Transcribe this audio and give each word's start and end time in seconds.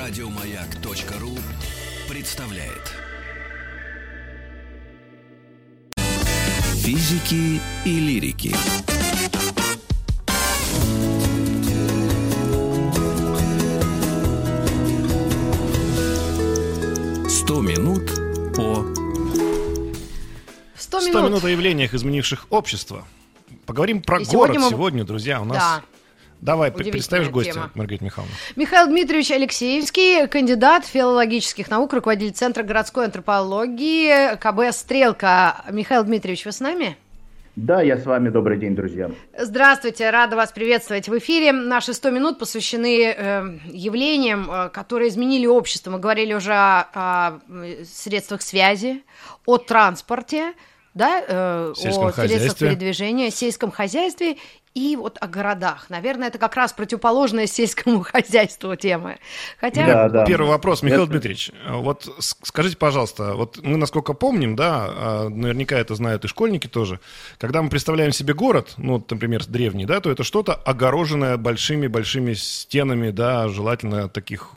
Радиомаяк.ру 0.00 1.36
представляет. 2.08 2.94
Физики 6.82 7.60
и 7.84 8.00
лирики. 8.00 8.56
Сто 17.28 17.60
минут 17.60 18.06
по 18.56 18.84
100 20.76 21.00
100 21.00 21.08
минут. 21.08 21.24
минут 21.24 21.44
о 21.44 21.50
явлениях, 21.50 21.92
изменивших 21.94 22.46
общество. 22.50 23.04
Поговорим 23.66 24.00
про 24.02 24.16
И 24.20 24.24
город 24.24 24.30
сегодня 24.30 24.60
мы- 24.60 24.70
сегодня, 24.70 25.04
друзья. 25.04 25.40
У 25.40 25.44
нас... 25.44 25.58
Да. 25.58 25.82
Давай, 26.40 26.72
представишь 26.72 27.28
гостя. 27.28 27.70
Маргарита 27.74 28.04
Михайловна. 28.04 28.34
Михаил 28.56 28.86
Дмитриевич 28.86 29.30
Алексеевский, 29.30 30.26
кандидат 30.26 30.86
филологических 30.86 31.68
наук, 31.68 31.92
руководитель 31.92 32.34
Центра 32.34 32.62
городской 32.62 33.04
антропологии 33.04 34.36
КБ 34.36 34.74
«Стрелка». 34.74 35.64
Михаил 35.70 36.04
Дмитриевич, 36.04 36.46
вы 36.46 36.52
с 36.52 36.60
нами? 36.60 36.96
Да, 37.56 37.82
я 37.82 37.98
с 37.98 38.06
вами. 38.06 38.30
Добрый 38.30 38.58
день, 38.58 38.74
друзья. 38.74 39.10
Здравствуйте, 39.36 40.08
рада 40.08 40.36
вас 40.36 40.50
приветствовать 40.50 41.08
в 41.08 41.18
эфире. 41.18 41.52
Наши 41.52 41.92
100 41.92 42.10
минут 42.10 42.38
посвящены 42.38 43.04
э, 43.04 43.58
явлениям, 43.66 44.50
э, 44.50 44.68
которые 44.70 45.08
изменили 45.10 45.46
общество. 45.46 45.90
Мы 45.90 45.98
говорили 45.98 46.32
уже 46.32 46.54
о, 46.54 46.86
о, 46.94 47.40
средствах 47.84 48.40
связи, 48.40 49.02
о 49.44 49.58
транспорте, 49.58 50.54
да, 50.94 51.24
э, 51.26 51.72
о 51.72 51.74
средствах 51.74 52.14
передвижения, 52.16 53.30
сельском 53.30 53.70
хозяйстве 53.70 54.36
и 54.74 54.94
вот 54.96 55.18
о 55.20 55.26
городах. 55.26 55.86
Наверное, 55.88 56.28
это 56.28 56.38
как 56.38 56.54
раз 56.54 56.72
противоположная 56.72 57.46
сельскому 57.46 58.00
хозяйству 58.04 58.76
тема. 58.76 59.16
Хотя 59.60 59.86
Да, 59.86 60.08
да. 60.08 60.24
Первый 60.24 60.48
вопрос, 60.48 60.82
Михаил 60.82 61.02
Это- 61.04 61.12
Дмитриевич. 61.12 61.50
Вот 61.68 62.08
скажите, 62.18 62.76
пожалуйста, 62.76 63.34
вот 63.34 63.58
мы, 63.62 63.76
насколько 63.76 64.12
помним, 64.12 64.54
да, 64.56 64.86
а, 64.88 65.28
наверняка 65.28 65.76
это 65.76 65.94
знают 65.94 66.24
и 66.24 66.28
школьники 66.28 66.68
тоже, 66.68 67.00
когда 67.38 67.62
мы 67.62 67.68
представляем 67.68 68.12
себе 68.12 68.32
город, 68.34 68.74
ну, 68.76 68.94
вот, 68.94 69.10
например, 69.10 69.44
древний, 69.46 69.86
да, 69.86 70.00
то 70.00 70.10
это 70.10 70.22
что-то 70.22 70.54
огороженное 70.54 71.36
большими-большими 71.36 72.34
стенами, 72.34 73.10
да, 73.10 73.48
желательно 73.48 74.08
таких, 74.08 74.52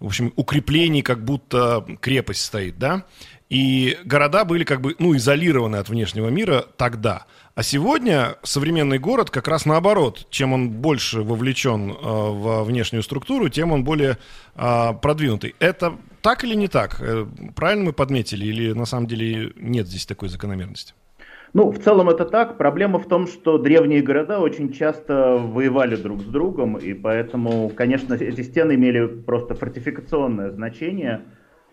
в 0.00 0.06
общем, 0.06 0.32
укреплений, 0.34 1.02
как 1.02 1.24
будто 1.24 1.86
крепость 2.00 2.44
стоит, 2.44 2.78
да, 2.78 3.04
и 3.48 3.96
города 4.04 4.44
были 4.44 4.64
как 4.64 4.80
бы, 4.80 4.96
ну, 4.98 5.16
изолированы 5.16 5.76
от 5.76 5.88
внешнего 5.88 6.28
мира 6.28 6.64
тогда. 6.76 7.26
А 7.54 7.62
сегодня 7.62 8.36
современный 8.42 8.98
город 8.98 9.30
как 9.30 9.48
раз 9.48 9.64
наоборот. 9.64 10.26
Чем 10.30 10.52
он 10.52 10.68
больше 10.68 11.22
вовлечен 11.22 11.90
э, 11.90 11.94
во 11.94 12.64
внешнюю 12.64 13.02
структуру, 13.02 13.48
тем 13.48 13.72
он 13.72 13.84
более 13.84 14.18
э, 14.56 14.92
продвинутый. 15.00 15.54
Это 15.58 15.94
так 16.22 16.44
или 16.44 16.54
не 16.54 16.68
так? 16.68 17.00
Э, 17.00 17.24
правильно 17.54 17.84
мы 17.84 17.92
подметили? 17.92 18.44
Или 18.44 18.72
на 18.72 18.84
самом 18.84 19.06
деле 19.06 19.52
нет 19.56 19.86
здесь 19.86 20.06
такой 20.06 20.28
закономерности? 20.28 20.92
Ну, 21.54 21.70
в 21.70 21.78
целом 21.78 22.10
это 22.10 22.26
так. 22.26 22.58
Проблема 22.58 22.98
в 22.98 23.08
том, 23.08 23.26
что 23.26 23.56
древние 23.56 24.02
города 24.02 24.40
очень 24.40 24.72
часто 24.72 25.38
воевали 25.38 25.96
друг 25.96 26.20
с 26.20 26.24
другом, 26.24 26.76
и 26.76 26.92
поэтому, 26.92 27.70
конечно, 27.70 28.12
эти 28.12 28.42
стены 28.42 28.74
имели 28.74 29.06
просто 29.06 29.54
фортификационное 29.54 30.50
значение. 30.50 31.22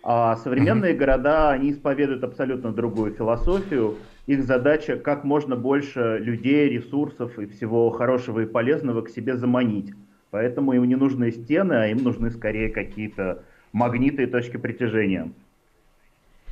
А 0.05 0.35
современные 0.35 0.93
города, 0.93 1.51
они 1.51 1.71
исповедуют 1.71 2.25
абсолютно 2.25 2.73
другую 2.73 3.13
философию. 3.13 3.95
Их 4.27 4.43
задача 4.43 4.97
как 4.97 5.23
можно 5.23 5.55
больше 5.55 6.17
людей, 6.19 6.67
ресурсов 6.69 7.39
и 7.39 7.45
всего 7.45 7.89
хорошего 7.89 8.41
и 8.41 8.45
полезного 8.45 9.01
к 9.01 9.09
себе 9.09 9.37
заманить. 9.37 9.93
Поэтому 10.29 10.73
им 10.73 10.83
не 10.83 10.95
нужны 10.95 11.31
стены, 11.31 11.73
а 11.73 11.87
им 11.87 12.03
нужны 12.03 12.31
скорее 12.31 12.69
какие-то 12.69 13.43
магниты 13.71 14.23
и 14.23 14.25
точки 14.25 14.57
притяжения. 14.57 15.31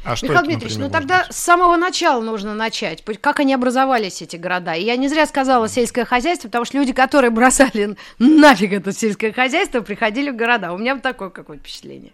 А 0.06 0.16
что 0.16 0.28
Михаил 0.28 0.40
это, 0.40 0.47
Дмитриевич, 0.47 0.78
например, 0.78 0.92
ну 0.94 1.00
тогда 1.00 1.24
быть? 1.26 1.36
с 1.36 1.40
самого 1.40 1.76
начала 1.76 2.22
нужно 2.22 2.56
начать. 2.56 3.03
Как 3.20 3.40
они 3.42 3.53
образовались, 3.53 4.22
эти 4.22 4.38
города? 4.38 4.74
И 4.74 4.84
я 4.84 4.96
не 4.96 5.09
зря 5.09 5.26
сказала 5.26 5.68
сельское 5.68 6.06
хозяйство, 6.06 6.47
потому 6.47 6.66
что 6.66 6.78
люди, 6.78 6.94
которые 6.94 7.31
бросали 7.31 7.96
нафиг 8.20 8.72
это 8.72 8.94
сельское 8.94 9.31
хозяйство, 9.34 9.81
приходили 9.81 10.31
в 10.31 10.38
города. 10.38 10.72
У 10.72 10.78
меня 10.78 10.96
вот 10.96 11.03
такое 11.03 11.30
какое-то 11.30 11.64
впечатление. 11.64 12.14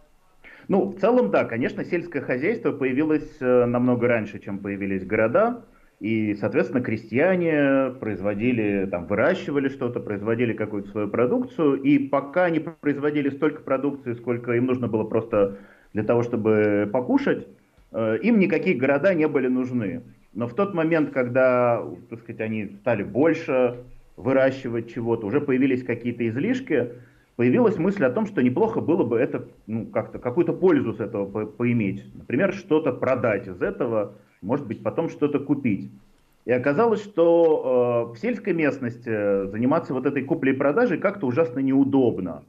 Ну, 0.67 0.89
в 0.89 0.99
целом, 0.99 1.31
да, 1.31 1.45
конечно, 1.45 1.85
сельское 1.85 2.21
хозяйство 2.21 2.71
появилось 2.71 3.37
э, 3.39 3.65
намного 3.65 4.07
раньше, 4.07 4.39
чем 4.39 4.59
появились 4.59 5.05
города. 5.05 5.63
И, 5.99 6.35
соответственно, 6.35 6.83
крестьяне 6.83 7.91
производили, 7.99 8.85
там, 8.91 9.07
выращивали 9.07 9.69
что-то, 9.69 9.99
производили 9.99 10.53
какую-то 10.53 10.89
свою 10.89 11.07
продукцию. 11.07 11.81
И 11.81 11.97
пока 11.97 12.45
они 12.45 12.59
производили 12.59 13.29
столько 13.29 13.61
продукции, 13.61 14.13
сколько 14.13 14.51
им 14.51 14.65
нужно 14.65 14.87
было 14.87 15.05
просто 15.05 15.57
для 15.93 16.03
того, 16.03 16.21
чтобы 16.21 16.89
покушать, 16.91 17.47
э, 17.93 18.17
им 18.21 18.37
никакие 18.37 18.77
города 18.77 19.13
не 19.13 19.27
были 19.27 19.47
нужны. 19.47 20.03
Но 20.33 20.47
в 20.47 20.53
тот 20.53 20.73
момент, 20.73 21.11
когда, 21.11 21.81
так 22.09 22.19
сказать, 22.19 22.41
они 22.41 22.75
стали 22.81 23.03
больше 23.03 23.85
выращивать 24.17 24.93
чего-то, 24.93 25.25
уже 25.25 25.39
появились 25.39 25.83
какие-то 25.83 26.27
излишки, 26.27 26.91
появилась 27.37 27.77
мысль 27.77 28.03
о 28.03 28.09
том, 28.09 28.25
что 28.25 28.41
неплохо 28.41 28.81
было 28.81 29.03
бы 29.03 29.17
это, 29.17 29.47
ну, 29.67 29.85
как-то, 29.85 30.19
какую-то 30.19 30.53
пользу 30.53 30.93
с 30.93 30.99
этого 30.99 31.25
по- 31.25 31.45
поиметь. 31.45 32.03
Например, 32.13 32.51
что-то 32.51 32.91
продать 32.91 33.47
из 33.47 33.61
этого, 33.61 34.15
может 34.41 34.67
быть, 34.67 34.83
потом 34.83 35.07
что-то 35.07 35.39
купить. 35.39 35.89
И 36.45 36.51
оказалось, 36.51 37.03
что 37.03 38.09
э, 38.09 38.13
в 38.13 38.17
сельской 38.19 38.53
местности 38.53 39.47
заниматься 39.49 39.93
вот 39.93 40.05
этой 40.05 40.23
куплей-продажей 40.23 40.97
как-то 40.97 41.27
ужасно 41.27 41.59
неудобно. 41.59 42.43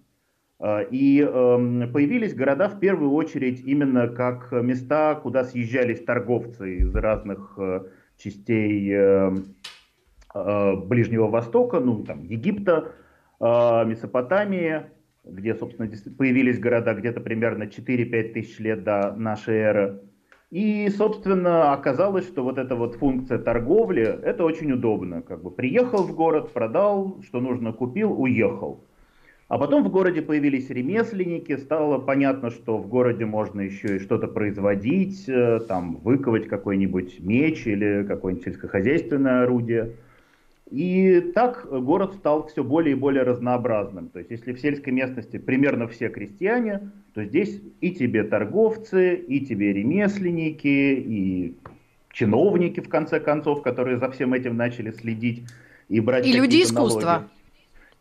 Э, 0.59 0.87
И 0.91 1.21
эм, 1.21 1.93
появились 1.93 2.35
города 2.35 2.69
в 2.69 2.81
первую 2.81 3.13
очередь 3.13 3.61
именно 3.67 4.09
как 4.09 4.53
места, 4.53 5.17
куда 5.17 5.45
съезжались 5.45 6.03
торговцы 6.03 6.77
из 6.77 6.95
разных 6.95 7.55
э, 7.59 7.81
частей 8.17 8.91
э, 8.91 9.37
э, 10.35 10.77
Ближнего 10.77 11.27
Востока, 11.27 11.81
ну 11.81 12.05
там 12.05 12.23
Египта, 12.23 12.85
э, 12.87 13.08
Месопотамии, 13.41 14.83
где, 15.25 15.55
собственно, 15.55 15.91
появились 16.17 16.59
города 16.59 16.95
где-то 16.95 17.21
примерно 17.21 17.65
4-5 17.65 18.33
тысяч 18.33 18.59
лет 18.59 18.83
до 18.85 19.15
нашей 19.17 19.57
эры. 19.57 20.01
И, 20.51 20.89
собственно, 20.89 21.73
оказалось, 21.73 22.27
что 22.27 22.43
вот 22.43 22.57
эта 22.57 22.75
вот 22.75 22.95
функция 22.95 23.39
торговли, 23.39 24.03
это 24.03 24.45
очень 24.45 24.73
удобно. 24.73 25.21
Как 25.21 25.43
бы 25.43 25.51
приехал 25.51 26.05
в 26.05 26.15
город, 26.15 26.53
продал, 26.53 27.21
что 27.23 27.41
нужно, 27.41 27.73
купил, 27.73 28.19
уехал. 28.19 28.83
А 29.49 29.59
потом 29.59 29.83
в 29.83 29.91
городе 29.91 30.21
появились 30.21 30.69
ремесленники, 30.69 31.57
стало 31.57 31.99
понятно, 31.99 32.51
что 32.51 32.77
в 32.79 32.87
городе 32.87 33.25
можно 33.25 33.63
еще 33.63 33.97
и 33.97 33.99
что-то 33.99 34.27
производить, 34.29 35.27
э, 35.27 35.61
там 35.67 35.97
выковать 35.97 36.49
какой-нибудь 36.49 37.21
меч 37.21 37.67
или 37.67 38.05
какое-нибудь 38.07 38.45
сельскохозяйственное 38.45 39.45
орудие. 39.45 39.97
И 40.71 41.21
так 41.35 41.67
город 41.71 42.15
стал 42.15 42.47
все 42.47 42.63
более 42.63 42.93
и 42.93 42.99
более 42.99 43.23
разнообразным. 43.23 44.09
То 44.11 44.19
есть 44.19 44.31
если 44.31 44.53
в 44.53 44.61
сельской 44.61 44.93
местности 44.93 45.39
примерно 45.39 45.89
все 45.89 46.09
крестьяне, 46.09 46.91
то 47.15 47.25
здесь 47.25 47.61
и 47.81 47.93
тебе 47.93 48.23
торговцы, 48.25 49.15
и 49.17 49.41
тебе 49.41 49.73
ремесленники, 49.73 50.67
и 50.67 51.55
чиновники, 52.13 52.81
в 52.81 52.89
конце 52.89 53.21
концов, 53.21 53.63
которые 53.63 53.99
за 53.99 54.11
всем 54.11 54.35
этим 54.35 54.57
начали 54.57 54.91
следить 54.91 55.45
и 55.89 56.01
брать 56.01 56.27
И 56.27 56.33
люди 56.33 56.57
налоги. 56.57 56.63
искусства. 56.65 57.29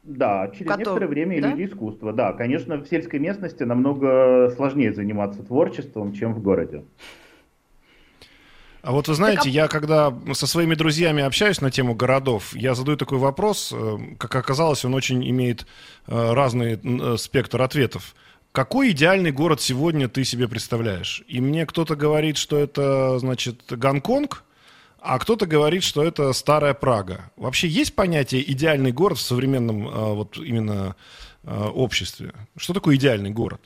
Да, 0.03 0.49
через 0.53 0.67
Котов, 0.67 0.79
некоторое 0.79 1.07
время 1.07 1.37
и 1.37 1.41
да? 1.41 1.51
люди 1.51 1.65
искусства. 1.65 2.13
Да, 2.13 2.33
конечно, 2.33 2.77
в 2.77 2.87
сельской 2.87 3.19
местности 3.19 3.63
намного 3.63 4.51
сложнее 4.55 4.93
заниматься 4.93 5.43
творчеством, 5.43 6.13
чем 6.13 6.33
в 6.33 6.41
городе. 6.41 6.83
А 8.87 8.91
вот 8.93 9.09
вы 9.09 9.15
знаете, 9.15 9.49
я 9.49 9.67
когда 9.67 10.17
со 10.31 10.47
своими 10.47 10.73
друзьями 10.73 11.21
общаюсь 11.21 11.59
на 11.59 11.69
тему 11.69 11.93
городов, 11.93 12.55
я 12.55 12.73
задаю 12.73 12.95
такой 12.95 13.17
вопрос, 13.17 13.73
э, 13.75 13.97
как 14.17 14.33
оказалось, 14.33 14.85
он 14.85 14.93
очень 14.93 15.29
имеет 15.29 15.67
э, 16.07 16.33
разный 16.33 16.79
э, 16.81 17.17
спектр 17.17 17.61
ответов. 17.61 18.15
Какой 18.53 18.91
идеальный 18.91 19.33
город 19.33 19.59
сегодня 19.59 20.07
ты 20.07 20.23
себе 20.23 20.47
представляешь? 20.47 21.21
И 21.27 21.41
мне 21.41 21.65
кто-то 21.65 21.97
говорит, 21.97 22.37
что 22.37 22.57
это, 22.57 23.19
значит, 23.19 23.63
Гонконг, 23.67 24.45
а 25.01 25.19
кто-то 25.19 25.47
говорит, 25.47 25.83
что 25.83 26.01
это 26.01 26.31
старая 26.31 26.73
Прага. 26.73 27.29
Вообще 27.35 27.67
есть 27.67 27.93
понятие 27.93 28.49
идеальный 28.49 28.93
город 28.93 29.17
в 29.17 29.21
современном 29.21 30.15
вот 30.15 30.37
именно 30.37 30.95
обществе? 31.43 32.33
Что 32.55 32.73
такое 32.73 32.95
идеальный 32.95 33.31
город? 33.31 33.59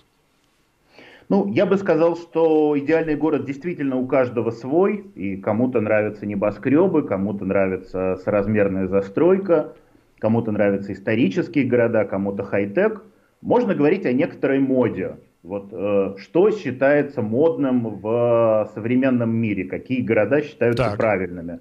Ну, 1.32 1.48
я 1.48 1.66
бы 1.66 1.78
сказал, 1.78 2.18
что 2.18 2.78
идеальный 2.78 3.16
город 3.16 3.46
действительно 3.46 3.96
у 3.96 4.06
каждого 4.06 4.52
свой, 4.52 5.06
и 5.16 5.38
кому-то 5.38 5.80
нравятся 5.80 6.26
небоскребы, 6.26 7.04
кому-то 7.04 7.46
нравится 7.46 8.18
соразмерная 8.18 8.88
застройка, 8.88 9.72
кому-то 10.20 10.52
нравятся 10.52 10.92
исторические 10.92 11.64
города, 11.64 12.04
кому-то 12.04 12.44
хай-тек. 12.44 13.02
Можно 13.42 13.76
говорить 13.76 14.06
о 14.06 14.12
некоторой 14.12 14.60
моде. 14.60 15.20
Вот 15.42 15.70
э, 15.72 16.16
что 16.18 16.52
считается 16.52 17.22
модным 17.22 18.02
в 18.02 18.70
современном 18.74 19.34
мире, 19.34 19.64
какие 19.64 20.02
города 20.02 20.42
считаются 20.42 20.84
Так. 20.84 20.98
правильными. 20.98 21.60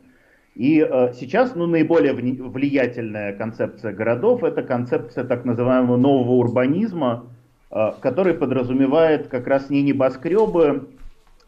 И 0.56 0.80
э, 0.80 1.12
сейчас 1.12 1.54
ну, 1.54 1.68
наиболее 1.68 2.12
влиятельная 2.12 3.34
концепция 3.34 3.92
городов 3.92 4.42
это 4.42 4.64
концепция 4.64 5.22
так 5.22 5.44
называемого 5.44 5.96
нового 5.96 6.32
урбанизма, 6.32 7.26
который 7.70 8.34
подразумевает 8.34 9.28
как 9.28 9.46
раз 9.46 9.70
не 9.70 9.82
небоскребы, 9.82 10.88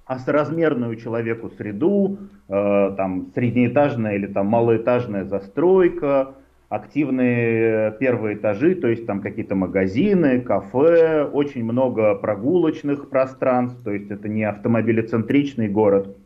а 0.05 0.19
соразмерную 0.19 0.97
человеку 0.97 1.51
среду, 1.51 2.19
э, 2.49 2.95
там 2.97 3.31
среднеэтажная 3.35 4.17
или 4.17 4.27
там 4.27 4.47
малоэтажная 4.47 5.25
застройка, 5.25 6.35
активные 6.69 7.93
первые 7.93 8.37
этажи, 8.37 8.75
то 8.75 8.89
есть 8.89 9.07
там 9.07 9.21
какие-то 9.21 9.55
магазины, 9.55 10.41
кафе, 10.41 11.25
очень 11.25 11.65
много 11.65 12.15
прогулочных 12.15 13.11
пространств, 13.11 13.83
то 13.85 13.93
есть 13.93 14.11
это 14.11 14.29
не 14.29 14.45
автомобилецентричный 14.45 15.69
город, 15.69 16.17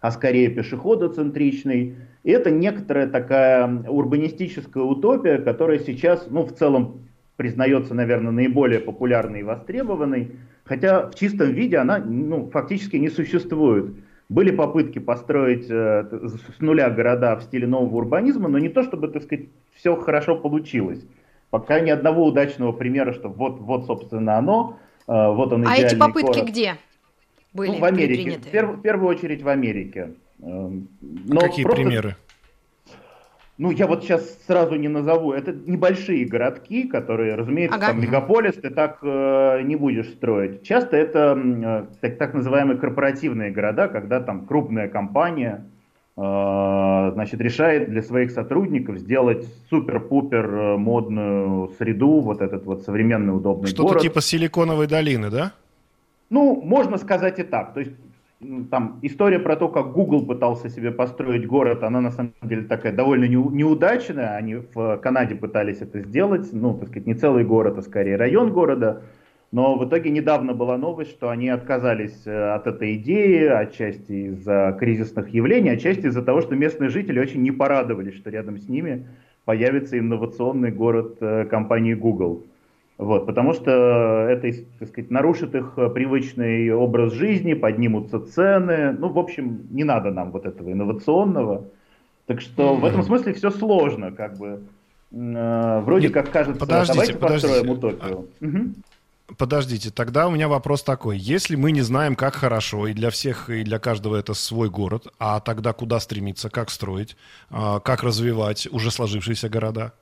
а 0.00 0.10
скорее 0.10 0.48
пешеходоцентричный. 0.48 1.96
И 2.24 2.30
это 2.30 2.50
некоторая 2.50 3.08
такая 3.08 3.84
урбанистическая 3.88 4.82
утопия, 4.82 5.38
которая 5.38 5.78
сейчас, 5.78 6.26
ну, 6.30 6.44
в 6.44 6.52
целом 6.52 7.02
признается, 7.42 7.92
наверное, 7.92 8.30
наиболее 8.30 8.78
популярной 8.78 9.40
и 9.40 9.42
востребованной, 9.42 10.30
хотя 10.62 11.10
в 11.10 11.16
чистом 11.16 11.50
виде 11.52 11.76
она, 11.76 11.98
ну, 11.98 12.48
фактически 12.50 12.94
не 12.94 13.08
существует. 13.08 13.96
Были 14.28 14.52
попытки 14.52 15.00
построить 15.00 15.66
э, 15.68 16.04
с 16.56 16.60
нуля 16.60 16.88
города 16.88 17.34
в 17.34 17.42
стиле 17.42 17.66
нового 17.66 17.96
урбанизма, 17.96 18.48
но 18.48 18.60
не 18.60 18.68
то, 18.68 18.84
чтобы, 18.84 19.08
так 19.08 19.24
сказать, 19.24 19.46
все 19.74 19.96
хорошо 19.96 20.36
получилось. 20.36 21.04
Пока 21.50 21.80
ни 21.80 21.90
одного 21.90 22.26
удачного 22.26 22.70
примера, 22.70 23.12
что 23.12 23.28
вот, 23.28 23.58
вот 23.58 23.86
собственно, 23.86 24.38
оно, 24.38 24.78
э, 25.08 25.12
вот 25.12 25.52
он 25.52 25.66
А 25.66 25.76
эти 25.76 25.96
попытки 25.96 26.38
город. 26.38 26.48
где 26.48 26.76
были 27.52 27.72
ну, 27.72 27.78
в 27.80 27.84
Америке, 27.84 28.38
в, 28.38 28.50
перв, 28.52 28.76
в 28.76 28.82
первую 28.82 29.08
очередь 29.08 29.42
в 29.42 29.48
Америке. 29.48 30.12
Эм, 30.40 30.86
но 31.00 31.40
Какие 31.40 31.64
просто... 31.64 31.82
примеры? 31.82 32.16
Ну, 33.62 33.70
я 33.70 33.86
вот 33.86 34.02
сейчас 34.02 34.38
сразу 34.48 34.74
не 34.74 34.88
назову, 34.88 35.32
это 35.32 35.52
небольшие 35.52 36.24
городки, 36.24 36.82
которые, 36.82 37.36
разумеется, 37.36 37.76
ага. 37.76 37.86
там 37.88 38.00
мегаполис 38.00 38.54
ты 38.54 38.70
так 38.70 38.98
э, 39.02 39.62
не 39.62 39.76
будешь 39.76 40.08
строить. 40.08 40.64
Часто 40.64 40.96
это 40.96 41.40
э, 41.40 41.84
так, 42.00 42.18
так 42.18 42.34
называемые 42.34 42.76
корпоративные 42.76 43.52
города, 43.52 43.86
когда 43.86 44.18
там 44.18 44.46
крупная 44.46 44.88
компания 44.88 45.64
э, 46.16 47.10
значит, 47.14 47.40
решает 47.40 47.88
для 47.88 48.02
своих 48.02 48.32
сотрудников 48.32 48.98
сделать 48.98 49.46
супер-пупер 49.70 50.44
э, 50.44 50.76
модную 50.76 51.68
среду, 51.78 52.18
вот 52.18 52.42
этот 52.42 52.64
вот 52.64 52.82
современный 52.82 53.36
удобный 53.36 53.68
Что-то 53.68 53.90
город. 53.90 54.02
типа 54.02 54.20
Силиконовой 54.20 54.88
долины, 54.88 55.30
да? 55.30 55.52
Ну, 56.30 56.60
можно 56.64 56.98
сказать 56.98 57.38
и 57.38 57.44
так. 57.44 57.74
То 57.74 57.80
есть 57.80 57.92
там 58.70 58.98
история 59.02 59.38
про 59.38 59.56
то, 59.56 59.68
как 59.68 59.92
Google 59.92 60.26
пытался 60.26 60.68
себе 60.68 60.90
построить 60.90 61.46
город, 61.46 61.82
она 61.82 62.00
на 62.00 62.10
самом 62.10 62.34
деле 62.42 62.64
такая 62.64 62.92
довольно 62.92 63.24
неудачная. 63.24 64.36
Они 64.36 64.56
в 64.56 64.96
Канаде 64.98 65.34
пытались 65.34 65.80
это 65.80 66.00
сделать, 66.00 66.48
ну, 66.52 66.74
так 66.74 66.88
сказать, 66.88 67.06
не 67.06 67.14
целый 67.14 67.44
город, 67.44 67.78
а 67.78 67.82
скорее 67.82 68.16
район 68.16 68.52
города. 68.52 69.02
Но 69.52 69.76
в 69.76 69.86
итоге 69.86 70.10
недавно 70.10 70.54
была 70.54 70.78
новость, 70.78 71.10
что 71.10 71.28
они 71.28 71.50
отказались 71.50 72.26
э, 72.26 72.54
от 72.54 72.66
этой 72.66 72.94
идеи, 72.96 73.44
отчасти 73.44 74.28
из-за 74.28 74.74
кризисных 74.80 75.28
явлений, 75.28 75.68
отчасти 75.68 76.06
из-за 76.06 76.22
того, 76.22 76.40
что 76.40 76.56
местные 76.56 76.88
жители 76.88 77.20
очень 77.20 77.42
не 77.42 77.50
порадовались, 77.50 78.14
что 78.14 78.30
рядом 78.30 78.56
с 78.56 78.66
ними 78.66 79.06
появится 79.44 79.98
инновационный 79.98 80.70
город 80.70 81.18
э, 81.20 81.44
компании 81.44 81.92
Google. 81.92 82.46
Вот, 82.98 83.26
потому 83.26 83.52
что 83.52 83.70
это, 84.28 84.52
так 84.78 84.88
сказать, 84.88 85.10
нарушит 85.10 85.54
их 85.54 85.72
э, 85.76 85.88
привычный 85.88 86.72
образ 86.72 87.12
жизни, 87.12 87.54
поднимутся 87.54 88.20
цены. 88.20 88.92
Ну, 88.92 89.08
в 89.08 89.18
общем, 89.18 89.66
не 89.70 89.82
надо 89.82 90.10
нам 90.10 90.30
вот 90.30 90.46
этого 90.46 90.70
инновационного. 90.70 91.64
Так 92.26 92.40
что 92.40 92.74
в 92.74 92.84
этом 92.84 93.02
смысле 93.02 93.32
все 93.32 93.50
сложно, 93.50 94.12
как 94.12 94.38
бы. 94.38 94.62
Э, 95.10 95.80
вроде 95.80 96.06
Нет, 96.08 96.14
как 96.14 96.30
кажется, 96.30 96.60
подождите, 96.60 96.92
давайте 96.92 97.14
подождите. 97.14 97.48
построим 97.48 97.70
утопию. 97.70 98.28
А, 98.40 98.44
угу. 98.44 98.74
Подождите, 99.38 99.90
тогда 99.90 100.28
у 100.28 100.30
меня 100.30 100.48
вопрос 100.48 100.82
такой. 100.82 101.18
Если 101.18 101.56
мы 101.56 101.72
не 101.72 101.80
знаем, 101.80 102.14
как 102.14 102.34
хорошо, 102.34 102.86
и 102.86 102.92
для 102.92 103.10
всех, 103.10 103.48
и 103.50 103.62
для 103.62 103.78
каждого 103.78 104.16
это 104.16 104.34
свой 104.34 104.68
город, 104.68 105.08
а 105.18 105.40
тогда 105.40 105.72
куда 105.72 106.00
стремиться, 106.00 106.50
как 106.50 106.70
строить, 106.70 107.16
а, 107.50 107.80
как 107.80 108.02
развивать 108.02 108.68
уже 108.70 108.90
сложившиеся 108.90 109.48
города? 109.48 109.92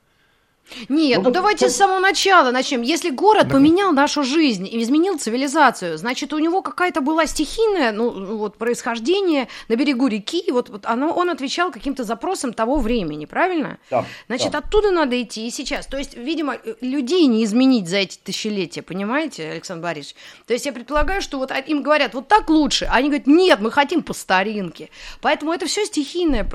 Нет, 0.89 1.19
ну, 1.19 1.25
ну 1.25 1.31
давайте 1.31 1.65
вот... 1.65 1.71
с 1.71 1.77
самого 1.77 1.99
начала 1.99 2.51
начнем. 2.51 2.81
Если 2.81 3.09
город 3.09 3.47
да. 3.47 3.55
поменял 3.55 3.91
нашу 3.91 4.23
жизнь 4.23 4.67
и 4.67 4.81
изменил 4.81 5.17
цивилизацию, 5.17 5.97
значит, 5.97 6.33
у 6.33 6.39
него 6.39 6.61
какая-то 6.61 7.01
была 7.01 7.25
стихийная, 7.27 7.91
ну, 7.91 8.37
вот, 8.37 8.57
происхождение 8.57 9.47
на 9.67 9.75
берегу 9.75 10.07
реки, 10.07 10.43
вот, 10.51 10.69
вот 10.69 10.85
оно, 10.85 11.11
он 11.11 11.29
отвечал 11.29 11.71
каким-то 11.71 12.03
запросам 12.03 12.53
того 12.53 12.77
времени, 12.77 13.25
правильно? 13.25 13.79
Да. 13.89 14.05
Значит, 14.27 14.51
да. 14.51 14.59
оттуда 14.59 14.91
надо 14.91 15.21
идти 15.21 15.47
и 15.47 15.51
сейчас. 15.51 15.87
То 15.87 15.97
есть, 15.97 16.15
видимо, 16.15 16.57
людей 16.81 17.27
не 17.27 17.43
изменить 17.43 17.87
за 17.87 17.97
эти 17.97 18.17
тысячелетия, 18.17 18.81
понимаете, 18.81 19.51
Александр 19.51 19.83
Борисович? 19.83 20.15
То 20.45 20.53
есть, 20.53 20.65
я 20.65 20.73
предполагаю, 20.73 21.21
что 21.21 21.37
вот 21.37 21.51
им 21.67 21.83
говорят, 21.83 22.13
вот 22.13 22.27
так 22.27 22.49
лучше, 22.49 22.85
а 22.85 22.95
они 22.95 23.09
говорят, 23.09 23.27
нет, 23.27 23.59
мы 23.59 23.71
хотим 23.71 24.03
по 24.03 24.13
старинке. 24.13 24.89
Поэтому 25.21 25.53
это 25.53 25.65
все 25.65 25.85
стихийное 25.85 26.47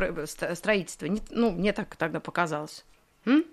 строительство. 0.55 1.07
Ну, 1.31 1.51
мне 1.51 1.73
так 1.73 1.95
тогда 1.97 2.21
показалось. 2.21 2.85
М? 3.25 3.45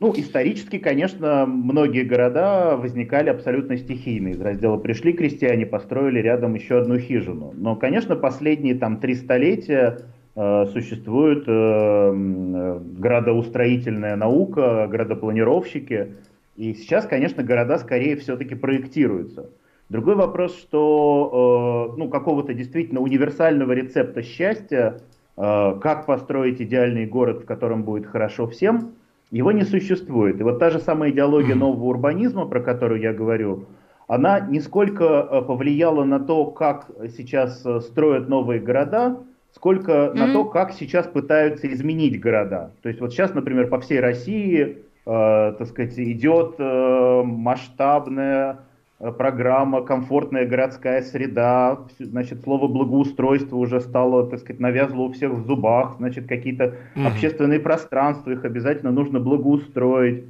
Ну, 0.00 0.14
исторически, 0.16 0.78
конечно, 0.78 1.44
многие 1.44 2.04
города 2.04 2.76
возникали 2.76 3.30
абсолютно 3.30 3.76
стихийно. 3.76 4.28
Из 4.28 4.40
раздела 4.40 4.76
«Пришли 4.76 5.12
крестьяне», 5.12 5.66
построили 5.66 6.20
рядом 6.20 6.54
еще 6.54 6.78
одну 6.78 6.98
хижину. 6.98 7.52
Но, 7.56 7.74
конечно, 7.74 8.14
последние 8.14 8.76
там 8.76 8.98
три 9.00 9.16
столетия 9.16 9.98
э, 10.36 10.66
существует 10.66 11.42
э, 11.48 12.80
градоустроительная 12.96 14.14
наука, 14.14 14.86
градопланировщики. 14.86 16.14
И 16.54 16.74
сейчас, 16.74 17.04
конечно, 17.04 17.42
города 17.42 17.76
скорее 17.78 18.14
все-таки 18.18 18.54
проектируются. 18.54 19.50
Другой 19.88 20.14
вопрос, 20.14 20.56
что 20.56 21.90
э, 21.90 21.98
ну, 21.98 22.08
какого-то 22.08 22.54
действительно 22.54 23.00
универсального 23.00 23.72
рецепта 23.72 24.22
счастья, 24.22 25.00
э, 25.36 25.80
как 25.82 26.06
построить 26.06 26.62
идеальный 26.62 27.06
город, 27.06 27.42
в 27.42 27.46
котором 27.46 27.82
будет 27.82 28.06
хорошо 28.06 28.46
всем– 28.46 28.92
его 29.30 29.52
не 29.52 29.64
существует. 29.64 30.40
И 30.40 30.42
вот 30.42 30.58
та 30.58 30.70
же 30.70 30.78
самая 30.78 31.10
идеология 31.10 31.54
нового 31.54 31.84
урбанизма, 31.84 32.46
про 32.46 32.60
которую 32.60 33.00
я 33.00 33.12
говорю, 33.12 33.66
она 34.06 34.40
нисколько 34.40 35.04
э, 35.04 35.42
повлияла 35.42 36.04
на 36.04 36.18
то, 36.18 36.46
как 36.46 36.90
сейчас 37.16 37.64
э, 37.66 37.80
строят 37.80 38.28
новые 38.28 38.58
города, 38.58 39.18
сколько 39.54 39.92
mm-hmm. 39.92 40.14
на 40.14 40.32
то, 40.32 40.44
как 40.46 40.72
сейчас 40.72 41.06
пытаются 41.06 41.70
изменить 41.72 42.18
города. 42.20 42.72
То 42.82 42.88
есть 42.88 43.00
вот 43.00 43.12
сейчас, 43.12 43.34
например, 43.34 43.68
по 43.68 43.80
всей 43.80 44.00
России, 44.00 44.78
э, 45.04 45.54
так 45.58 45.66
сказать, 45.66 45.98
идет 45.98 46.54
э, 46.58 47.22
масштабная 47.22 48.60
программа 48.98 49.82
«Комфортная 49.82 50.44
городская 50.44 51.02
среда», 51.02 51.78
значит, 52.00 52.42
слово 52.42 52.66
«благоустройство» 52.66 53.56
уже 53.56 53.80
стало, 53.80 54.26
так 54.26 54.40
сказать, 54.40 54.58
навязло 54.58 55.02
у 55.02 55.12
всех 55.12 55.32
в 55.32 55.46
зубах, 55.46 55.96
значит, 55.98 56.26
какие-то 56.26 56.74
угу. 56.96 57.06
общественные 57.06 57.60
пространства, 57.60 58.32
их 58.32 58.44
обязательно 58.44 58.90
нужно 58.90 59.20
благоустроить. 59.20 60.24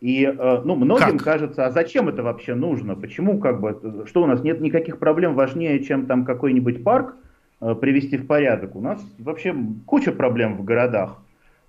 И, 0.00 0.24
э, 0.24 0.60
ну, 0.64 0.76
многим 0.76 1.18
как? 1.18 1.24
кажется, 1.24 1.66
а 1.66 1.70
зачем 1.70 2.08
это 2.08 2.22
вообще 2.22 2.54
нужно? 2.54 2.94
Почему, 2.94 3.38
как 3.38 3.60
бы, 3.60 4.04
что 4.06 4.22
у 4.22 4.26
нас 4.26 4.42
нет 4.44 4.60
никаких 4.60 4.98
проблем 4.98 5.34
важнее, 5.34 5.82
чем 5.82 6.06
там 6.06 6.24
какой-нибудь 6.24 6.84
парк 6.84 7.16
э, 7.60 7.74
привести 7.74 8.16
в 8.16 8.26
порядок? 8.26 8.76
У 8.76 8.80
нас 8.80 9.04
вообще 9.18 9.56
куча 9.86 10.12
проблем 10.12 10.56
в 10.56 10.64
городах. 10.64 11.18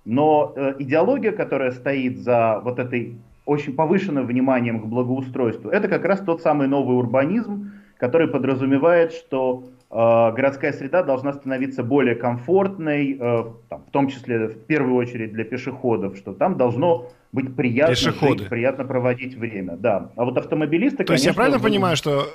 Но 0.04 0.54
идеология, 0.78 1.32
которая 1.32 1.72
стоит 1.72 2.18
за 2.18 2.60
вот 2.62 2.78
этой 2.78 3.16
очень 3.46 3.74
повышенным 3.74 4.26
вниманием 4.26 4.80
к 4.80 4.86
благоустройству, 4.86 5.70
это 5.70 5.88
как 5.88 6.04
раз 6.04 6.20
тот 6.20 6.42
самый 6.42 6.68
новый 6.68 6.96
урбанизм, 6.96 7.72
который 7.96 8.28
подразумевает, 8.28 9.12
что 9.12 9.64
э, 9.90 9.94
городская 9.94 10.72
среда 10.72 11.02
должна 11.02 11.32
становиться 11.32 11.82
более 11.82 12.16
комфортной, 12.16 13.16
э, 13.18 13.44
там, 13.70 13.84
в 13.86 13.90
том 13.90 14.08
числе 14.08 14.48
в 14.48 14.66
первую 14.66 14.96
очередь 14.96 15.32
для 15.32 15.44
пешеходов, 15.44 16.16
что 16.16 16.34
там 16.34 16.58
должно 16.58 17.08
быть 17.32 17.54
приятно 17.56 17.94
жить, 17.94 18.48
приятно 18.48 18.84
проводить 18.84 19.34
время. 19.36 19.76
Да. 19.76 20.10
А 20.16 20.24
вот 20.24 20.36
автомобилисты, 20.36 20.98
То 20.98 21.04
конечно, 21.04 21.14
есть 21.14 21.26
я 21.26 21.34
правильно 21.34 21.58
будут... 21.58 21.70
понимаю, 21.70 21.96
что 21.96 22.26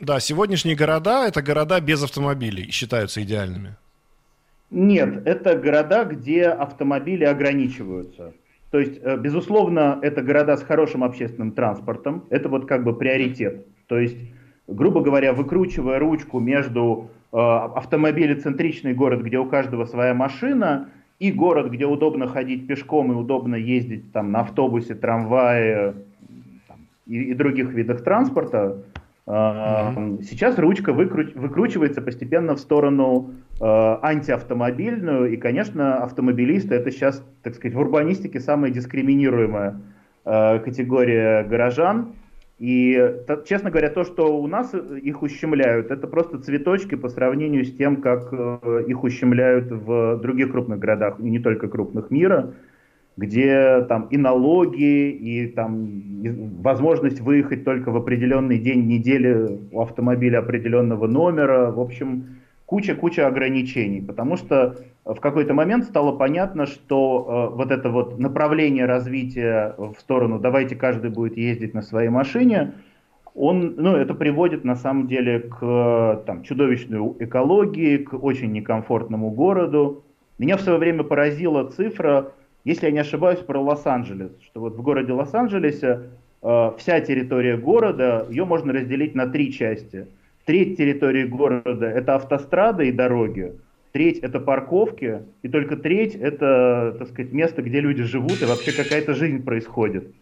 да, 0.00 0.18
сегодняшние 0.20 0.76
города 0.76 1.26
это 1.26 1.42
города 1.42 1.80
без 1.80 2.02
автомобилей 2.02 2.70
считаются 2.70 3.22
идеальными? 3.22 3.76
Нет, 4.70 5.26
это 5.26 5.56
города, 5.56 6.04
где 6.04 6.46
автомобили 6.46 7.24
ограничиваются. 7.24 8.32
То 8.72 8.80
есть, 8.80 8.98
э, 9.02 9.18
безусловно, 9.18 9.98
это 10.00 10.22
города 10.22 10.56
с 10.56 10.62
хорошим 10.62 11.04
общественным 11.04 11.52
транспортом, 11.52 12.24
это 12.30 12.48
вот 12.48 12.66
как 12.66 12.84
бы 12.84 12.96
приоритет. 12.96 13.66
То 13.86 13.98
есть, 13.98 14.16
грубо 14.66 15.02
говоря, 15.02 15.34
выкручивая 15.34 15.98
ручку 15.98 16.40
между 16.40 17.10
э, 17.32 17.36
автомобилецентричный 17.36 18.94
город, 18.94 19.20
где 19.20 19.38
у 19.38 19.44
каждого 19.44 19.84
своя 19.84 20.14
машина, 20.14 20.88
и 21.18 21.30
город, 21.30 21.70
где 21.70 21.84
удобно 21.84 22.26
ходить 22.28 22.66
пешком 22.66 23.12
и 23.12 23.14
удобно 23.14 23.56
ездить 23.56 24.10
там 24.10 24.32
на 24.32 24.40
автобусе, 24.40 24.94
трамвае 24.94 25.92
там, 26.66 26.78
и, 27.06 27.24
и 27.24 27.34
других 27.34 27.74
видах 27.74 28.02
транспорта, 28.02 28.78
Mm-hmm. 29.26 30.22
Сейчас 30.22 30.58
ручка 30.58 30.90
выкру- 30.90 31.38
выкручивается 31.38 32.02
постепенно 32.02 32.56
в 32.56 32.58
сторону 32.58 33.30
э, 33.60 33.64
антиавтомобильную, 33.64 35.32
и, 35.32 35.36
конечно, 35.36 35.98
автомобилисты 35.98 36.74
это 36.74 36.90
сейчас, 36.90 37.24
так 37.42 37.54
сказать, 37.54 37.76
в 37.76 37.78
урбанистике 37.78 38.40
самая 38.40 38.72
дискриминируемая 38.72 39.80
э, 40.24 40.58
категория 40.58 41.44
горожан. 41.44 42.14
И, 42.58 42.96
честно 43.44 43.70
говоря, 43.70 43.90
то, 43.90 44.04
что 44.04 44.40
у 44.40 44.46
нас 44.46 44.72
их 44.74 45.22
ущемляют, 45.22 45.90
это 45.90 46.06
просто 46.06 46.38
цветочки 46.38 46.94
по 46.94 47.08
сравнению 47.08 47.64
с 47.64 47.72
тем, 47.72 47.96
как 47.96 48.28
э, 48.32 48.84
их 48.86 49.04
ущемляют 49.04 49.70
в 49.70 50.18
других 50.18 50.50
крупных 50.50 50.80
городах, 50.80 51.20
и 51.20 51.30
не 51.30 51.38
только 51.38 51.68
крупных 51.68 52.10
мира, 52.10 52.54
где 53.16 53.82
там 53.88 54.06
и 54.10 54.16
налоги, 54.16 55.10
и 55.10 55.46
там 55.48 56.02
возможность 56.62 57.20
выехать 57.20 57.64
только 57.64 57.90
в 57.90 57.96
определенный 57.96 58.58
день 58.58 58.86
недели 58.86 59.58
у 59.70 59.80
автомобиля 59.80 60.38
определенного 60.38 61.06
номера. 61.06 61.70
В 61.70 61.80
общем, 61.80 62.38
куча-куча 62.66 63.26
ограничений, 63.26 64.00
потому 64.00 64.36
что 64.36 64.76
в 65.04 65.20
какой-то 65.20 65.52
момент 65.52 65.84
стало 65.84 66.16
понятно, 66.16 66.66
что 66.66 67.50
э, 67.52 67.56
вот 67.56 67.70
это 67.70 67.90
вот 67.90 68.18
направление 68.18 68.86
развития 68.86 69.74
в 69.76 69.94
сторону 69.98 70.38
«давайте 70.38 70.76
каждый 70.76 71.10
будет 71.10 71.36
ездить 71.36 71.74
на 71.74 71.82
своей 71.82 72.08
машине», 72.08 72.72
он, 73.34 73.74
ну, 73.76 73.96
это 73.96 74.14
приводит 74.14 74.64
на 74.64 74.76
самом 74.76 75.06
деле 75.06 75.40
к 75.40 76.22
там, 76.26 76.42
чудовищной 76.42 77.14
экологии, 77.20 77.96
к 77.98 78.14
очень 78.14 78.52
некомфортному 78.52 79.30
городу. 79.30 80.04
Меня 80.38 80.56
в 80.56 80.60
свое 80.60 80.78
время 80.78 81.02
поразила 81.02 81.64
цифра, 81.70 82.32
если 82.64 82.86
я 82.86 82.92
не 82.92 83.00
ошибаюсь, 83.00 83.40
про 83.40 83.60
Лос-Анджелес, 83.60 84.32
что 84.44 84.60
вот 84.60 84.74
в 84.74 84.82
городе 84.82 85.12
Лос-Анджелесе 85.12 86.10
э, 86.42 86.72
вся 86.78 87.00
территория 87.00 87.56
города, 87.56 88.26
ее 88.30 88.44
можно 88.44 88.72
разделить 88.72 89.14
на 89.14 89.26
три 89.26 89.52
части– 89.52 90.06
Треть 90.44 90.76
территории 90.76 91.24
города– 91.24 91.86
это 91.88 92.16
автострады 92.16 92.88
и 92.88 92.92
дороги, 92.92 93.52
треть– 93.92 94.18
это 94.22 94.40
парковки, 94.40 95.22
и 95.42 95.48
только 95.48 95.76
треть– 95.76 96.14
это, 96.20 96.96
так 96.98 97.08
сказать, 97.08 97.32
место, 97.32 97.62
где 97.62 97.80
люди 97.80 98.02
живут, 98.02 98.42
и 98.42 98.44
вообще 98.44 98.72
какая-то 98.72 99.14
жизнь 99.14 99.44
происходит. 99.44 100.12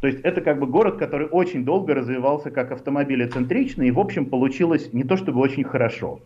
То 0.00 0.08
есть 0.08 0.20
это 0.22 0.40
как 0.40 0.58
бы 0.58 0.66
город, 0.66 0.96
который 0.96 1.28
очень 1.28 1.64
долго 1.64 1.94
развивался 1.94 2.50
как 2.50 2.72
автомобилецентричный, 2.72 3.88
и, 3.88 3.92
в 3.92 4.00
общем, 4.00 4.26
получилось 4.26 4.92
не 4.92 5.04
то 5.04 5.16
чтобы 5.16 5.40
очень 5.40 5.62
хорошо. 5.62 6.20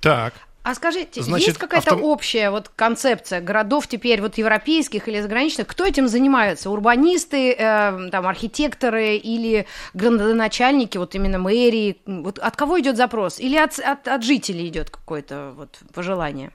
Так. 0.00 0.32
А 0.62 0.74
скажите, 0.74 1.22
Значит, 1.22 1.48
есть 1.48 1.58
какая-то 1.58 1.94
авто... 1.94 2.06
общая 2.06 2.50
вот 2.50 2.68
концепция 2.68 3.40
городов 3.40 3.86
теперь 3.86 4.20
вот 4.20 4.36
европейских 4.36 5.08
или 5.08 5.20
заграничных? 5.20 5.66
Кто 5.66 5.86
этим 5.86 6.06
занимается? 6.06 6.70
Урбанисты, 6.70 7.52
э, 7.52 8.10
там 8.10 8.26
архитекторы 8.26 9.16
или 9.16 9.66
градоначальники, 9.94 10.98
вот 10.98 11.14
именно 11.14 11.38
мэрии? 11.38 11.96
Вот 12.04 12.38
от 12.38 12.56
кого 12.56 12.78
идет 12.78 12.98
запрос? 12.98 13.40
Или 13.40 13.56
от, 13.56 13.78
от, 13.78 14.06
от 14.06 14.22
жителей 14.22 14.68
идет 14.68 14.90
какое-то 14.90 15.54
вот 15.56 15.78
пожелание? 15.94 16.50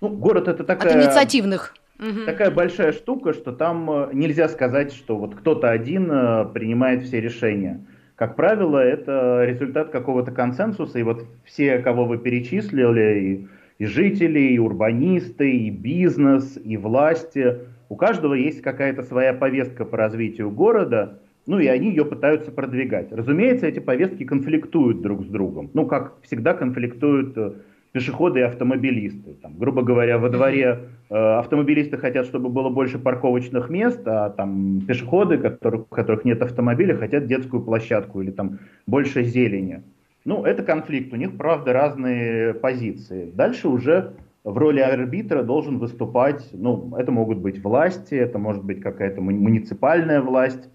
Ну, 0.00 0.08
город 0.08 0.48
это 0.48 0.64
такая... 0.64 0.94
От 0.94 1.04
инициативных. 1.04 1.74
Такая 2.24 2.50
большая 2.50 2.92
штука, 2.92 3.34
что 3.34 3.52
там 3.52 3.90
э, 3.90 4.10
нельзя 4.14 4.48
сказать, 4.48 4.94
что 4.94 5.16
вот 5.16 5.34
кто-то 5.34 5.68
один 5.68 6.10
э, 6.10 6.44
принимает 6.54 7.02
все 7.02 7.20
решения. 7.20 7.84
Как 8.18 8.34
правило, 8.34 8.78
это 8.78 9.44
результат 9.44 9.90
какого-то 9.90 10.32
консенсуса, 10.32 10.98
и 10.98 11.04
вот 11.04 11.24
все, 11.44 11.78
кого 11.78 12.04
вы 12.04 12.18
перечислили, 12.18 13.20
и, 13.20 13.48
и 13.78 13.86
жители, 13.86 14.40
и 14.40 14.58
урбанисты, 14.58 15.48
и 15.48 15.70
бизнес, 15.70 16.58
и 16.64 16.76
власти, 16.76 17.58
у 17.88 17.94
каждого 17.94 18.34
есть 18.34 18.60
какая-то 18.60 19.04
своя 19.04 19.34
повестка 19.34 19.84
по 19.84 19.96
развитию 19.96 20.50
города, 20.50 21.20
ну 21.46 21.60
и 21.60 21.68
они 21.68 21.90
ее 21.90 22.04
пытаются 22.04 22.50
продвигать. 22.50 23.12
Разумеется, 23.12 23.68
эти 23.68 23.78
повестки 23.78 24.24
конфликтуют 24.24 25.00
друг 25.00 25.22
с 25.22 25.28
другом. 25.28 25.70
Ну, 25.72 25.86
как 25.86 26.20
всегда 26.22 26.54
конфликтуют 26.54 27.38
э, 27.38 27.52
пешеходы 27.98 28.40
и 28.40 28.42
автомобилисты. 28.42 29.34
Там, 29.42 29.58
грубо 29.58 29.82
говоря, 29.82 30.18
во 30.18 30.28
дворе 30.28 30.78
э, 31.10 31.14
автомобилисты 31.14 31.96
хотят, 31.96 32.26
чтобы 32.26 32.48
было 32.48 32.68
больше 32.68 32.96
парковочных 32.98 33.70
мест, 33.70 34.06
а 34.06 34.30
там 34.30 34.82
пешеходы, 34.86 35.38
которых, 35.38 35.80
у 35.90 35.94
которых 35.94 36.24
нет 36.24 36.40
автомобиля, 36.40 36.94
хотят 36.94 37.26
детскую 37.26 37.60
площадку 37.60 38.22
или 38.22 38.30
там 38.30 38.60
больше 38.86 39.24
зелени. 39.24 39.82
Ну, 40.24 40.44
это 40.44 40.62
конфликт, 40.62 41.12
у 41.12 41.16
них, 41.16 41.36
правда, 41.36 41.72
разные 41.72 42.54
позиции. 42.54 43.32
Дальше 43.34 43.66
уже 43.66 44.12
в 44.44 44.56
роли 44.56 44.78
арбитра 44.78 45.42
должен 45.42 45.78
выступать, 45.78 46.48
ну, 46.52 46.94
это 46.96 47.10
могут 47.10 47.38
быть 47.38 47.60
власти, 47.64 48.14
это 48.14 48.38
может 48.38 48.62
быть 48.62 48.80
какая-то 48.80 49.20
муниципальная 49.20 50.20
власть, 50.20 50.70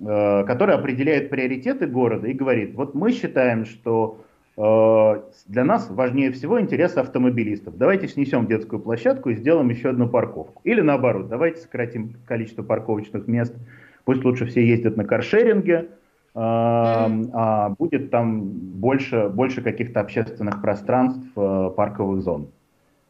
э, 0.00 0.44
которая 0.46 0.78
определяет 0.78 1.28
приоритеты 1.28 1.86
города 1.86 2.28
и 2.28 2.32
говорит, 2.32 2.74
вот 2.74 2.94
мы 2.94 3.12
считаем, 3.12 3.66
что 3.66 4.22
для 4.56 5.64
нас 5.64 5.88
важнее 5.88 6.30
всего 6.30 6.60
интересы 6.60 6.98
автомобилистов. 6.98 7.78
Давайте 7.78 8.06
снесем 8.06 8.46
детскую 8.46 8.80
площадку 8.80 9.30
и 9.30 9.34
сделаем 9.34 9.70
еще 9.70 9.90
одну 9.90 10.08
парковку. 10.08 10.60
Или 10.64 10.82
наоборот, 10.82 11.28
давайте 11.28 11.60
сократим 11.60 12.16
количество 12.26 12.62
парковочных 12.62 13.26
мест. 13.26 13.54
Пусть 14.04 14.24
лучше 14.24 14.46
все 14.46 14.66
ездят 14.66 14.96
на 14.96 15.04
каршеринге, 15.04 15.88
а, 16.34 17.10
а 17.32 17.68
будет 17.70 18.10
там 18.10 18.42
больше, 18.42 19.28
больше 19.28 19.62
каких-то 19.62 20.00
общественных 20.00 20.60
пространств, 20.60 21.26
э, 21.36 21.70
парковых 21.76 22.22
зон. 22.22 22.48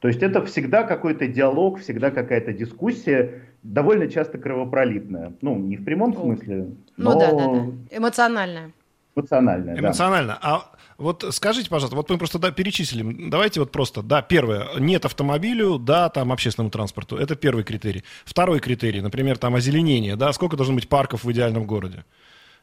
То 0.01 0.09
есть 0.09 0.23
это 0.23 0.45
всегда 0.45 0.83
какой-то 0.83 1.29
диалог, 1.29 1.79
всегда 1.79 2.11
какая-то 2.11 2.53
дискуссия, 2.53 3.43
довольно 3.63 4.09
часто 4.09 4.39
кровопролитная. 4.39 5.33
Ну, 5.41 5.57
не 5.57 5.77
в 5.77 5.85
прямом 5.85 6.15
смысле, 6.15 6.57
ну, 6.57 6.75
но... 6.97 7.13
Ну 7.13 7.19
да, 7.21 7.31
да, 7.31 7.47
да. 7.47 7.97
Эмоциональная. 7.97 8.73
Эмоциональная, 9.15 9.79
Эмоционально. 9.79 10.39
Да. 10.43 10.49
А 10.49 10.73
вот 10.99 11.25
скажите, 11.31 11.69
пожалуйста, 11.69 11.97
вот 11.97 12.09
мы 12.11 12.19
просто 12.19 12.39
да, 12.39 12.51
перечислим. 12.51 13.29
Давайте 13.29 13.61
вот 13.61 13.73
просто, 13.73 14.03
да, 14.03 14.23
первое, 14.23 14.69
нет 14.79 15.05
автомобилю, 15.05 15.79
да, 15.79 16.09
там 16.09 16.33
общественному 16.33 16.71
транспорту. 16.71 17.17
Это 17.17 17.35
первый 17.35 17.65
критерий. 17.65 18.05
Второй 18.25 18.61
критерий, 18.61 19.01
например, 19.01 19.39
там 19.39 19.55
озеленение, 19.55 20.17
да, 20.17 20.33
сколько 20.33 20.57
должно 20.57 20.75
быть 20.75 20.89
парков 20.89 21.25
в 21.25 21.33
идеальном 21.33 21.67
городе? 21.67 22.05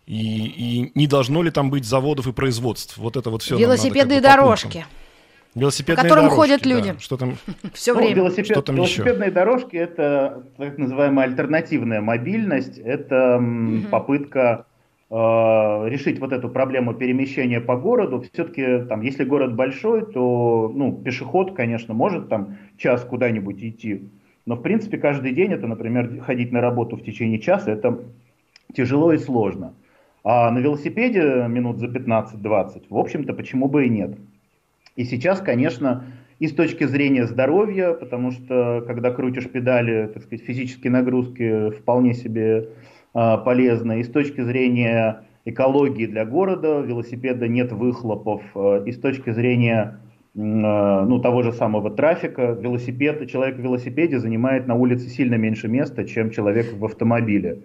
И, 0.05 0.45
и 0.47 0.91
не 0.95 1.05
должно 1.05 1.43
ли 1.43 1.51
там 1.51 1.69
быть 1.69 1.85
заводов 1.85 2.27
и 2.27 2.31
производств? 2.31 2.97
Вот 2.97 3.15
это 3.15 3.29
вот 3.29 3.43
все. 3.43 3.57
Велосипедные 3.57 4.21
надо, 4.21 4.29
как 4.29 4.39
бы, 4.39 4.43
дорожки. 4.43 4.85
Велосипедные 5.55 5.97
по 5.97 6.03
которым 6.03 6.25
дорожки, 6.25 6.39
ходят 6.39 6.65
люди. 6.65 6.91
Да. 6.93 6.99
Что 6.99 7.17
там? 7.17 7.37
Все 7.73 7.93
ну, 7.93 7.99
время. 7.99 8.15
Велосипед, 8.15 8.45
что 8.45 8.61
там 8.61 8.75
велосипедные 8.75 9.27
еще? 9.27 9.35
дорожки 9.35 9.75
это 9.75 10.43
так 10.57 10.77
называемая 10.77 11.27
альтернативная 11.27 12.01
мобильность. 12.01 12.77
Это 12.77 13.37
угу. 13.37 13.87
попытка 13.91 14.65
решить 15.11 16.19
вот 16.19 16.33
эту 16.33 16.49
проблему 16.49 16.93
перемещения 16.93 17.59
по 17.59 17.75
городу. 17.75 18.23
Все-таки 18.31 18.85
там, 18.87 19.01
если 19.01 19.23
город 19.23 19.55
большой, 19.55 20.05
то 20.05 20.71
ну, 20.73 20.93
пешеход, 20.93 21.55
конечно, 21.55 21.95
может 21.95 22.29
там 22.29 22.57
час 22.77 23.03
куда-нибудь 23.03 23.63
идти. 23.63 24.09
Но 24.45 24.55
в 24.55 24.61
принципе 24.61 24.97
каждый 24.97 25.33
день 25.33 25.51
это, 25.51 25.67
например, 25.67 26.21
ходить 26.21 26.51
на 26.51 26.61
работу 26.61 26.95
в 26.95 27.03
течение 27.03 27.39
часа, 27.39 27.71
это 27.71 27.99
тяжело 28.75 29.11
и 29.11 29.17
сложно. 29.17 29.73
А 30.23 30.51
на 30.51 30.59
велосипеде 30.59 31.45
минут 31.47 31.79
за 31.79 31.87
15-20, 31.87 32.83
в 32.89 32.97
общем-то, 32.97 33.33
почему 33.33 33.67
бы 33.67 33.87
и 33.87 33.89
нет. 33.89 34.15
И 34.95 35.05
сейчас, 35.05 35.39
конечно, 35.39 36.03
и 36.39 36.47
с 36.47 36.53
точки 36.53 36.83
зрения 36.85 37.25
здоровья, 37.25 37.93
потому 37.93 38.31
что 38.31 38.83
когда 38.85 39.11
крутишь 39.11 39.49
педали, 39.49 40.07
так 40.13 40.23
сказать, 40.23 40.45
физические 40.45 40.91
нагрузки 40.91 41.71
вполне 41.71 42.13
себе 42.13 42.69
э, 43.13 43.37
полезны, 43.43 43.99
и 43.99 44.03
с 44.03 44.09
точки 44.09 44.41
зрения 44.41 45.23
экологии 45.45 46.05
для 46.05 46.25
города, 46.25 46.81
велосипеда 46.81 47.47
нет 47.47 47.71
выхлопов, 47.71 48.41
э, 48.55 48.83
и 48.85 48.91
с 48.91 48.99
точки 48.99 49.31
зрения 49.31 49.99
э, 50.35 50.39
ну, 50.39 51.19
того 51.19 51.43
же 51.43 51.53
самого 51.53 51.89
трафика, 51.91 52.51
велосипед, 52.51 53.29
человек 53.29 53.57
в 53.57 53.61
велосипеде 53.61 54.19
занимает 54.19 54.67
на 54.67 54.75
улице 54.75 55.09
сильно 55.09 55.35
меньше 55.35 55.67
места, 55.67 56.05
чем 56.05 56.31
человек 56.31 56.73
в 56.73 56.85
автомобиле. 56.85 57.59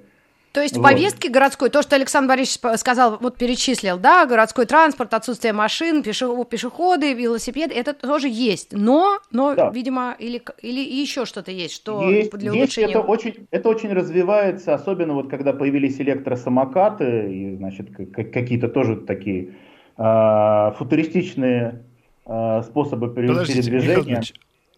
То 0.55 0.63
есть 0.63 0.77
вот. 0.77 0.85
повестки 0.85 1.27
городской, 1.27 1.69
то, 1.69 1.83
что 1.83 1.97
Александр 1.97 2.29
Борисович 2.29 2.79
сказал, 2.79 3.19
вот 3.21 3.37
перечислил, 3.37 3.99
да, 3.99 4.25
городской 4.25 4.67
транспорт, 4.67 5.13
отсутствие 5.13 5.53
машин, 5.53 6.05
пешеходы, 6.05 7.13
велосипеды, 7.13 7.75
это 7.75 7.93
тоже 7.93 8.29
есть. 8.29 8.69
Но, 8.71 9.19
но 9.33 9.57
да. 9.57 9.71
видимо, 9.71 10.15
или, 10.17 10.41
или 10.63 10.81
еще 10.81 11.25
что-то 11.25 11.51
есть, 11.51 11.75
что 11.75 12.09
есть, 12.09 12.31
для 12.31 12.53
улучшения... 12.53 12.87
Есть, 12.87 12.97
это, 12.97 13.01
очень, 13.01 13.49
это 13.51 13.69
очень 13.69 13.93
развивается, 13.93 14.75
особенно 14.75 15.15
вот 15.15 15.29
когда 15.29 15.53
появились 15.53 16.01
электросамокаты, 16.01 17.35
и, 17.35 17.57
значит, 17.57 17.89
какие-то 18.15 18.69
тоже 18.69 18.95
такие 18.95 19.57
э, 19.99 20.73
футуристичные 20.79 21.83
э, 22.27 22.63
способы 22.63 23.09
Подождите, 23.09 23.61
передвижения. 23.61 24.23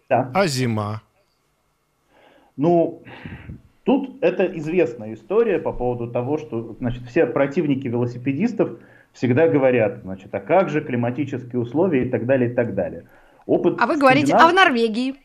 Да. 0.09 0.31
А 0.33 0.47
зима? 0.47 1.03
Ну, 2.55 3.03
Тут 3.87 4.17
это 4.19 4.45
известная 4.57 5.13
история 5.13 5.59
по 5.59 5.71
поводу 5.71 6.11
того, 6.11 6.37
что 6.37 6.75
значит, 6.77 7.03
все 7.03 7.25
противники 7.25 7.87
велосипедистов 7.87 8.71
всегда 9.13 9.47
говорят, 9.47 10.01
значит, 10.03 10.27
а 10.35 10.41
как 10.41 10.67
же 10.67 10.81
климатические 10.81 11.61
условия 11.61 12.03
и 12.03 12.09
так 12.09 12.25
далее, 12.25 12.51
и 12.51 12.53
так 12.53 12.75
далее. 12.75 13.05
Опыт 13.45 13.77
а 13.79 13.87
вы 13.87 13.95
говорите, 13.95 14.33
а 14.33 14.49
в 14.49 14.53
Норвегии? 14.53 15.15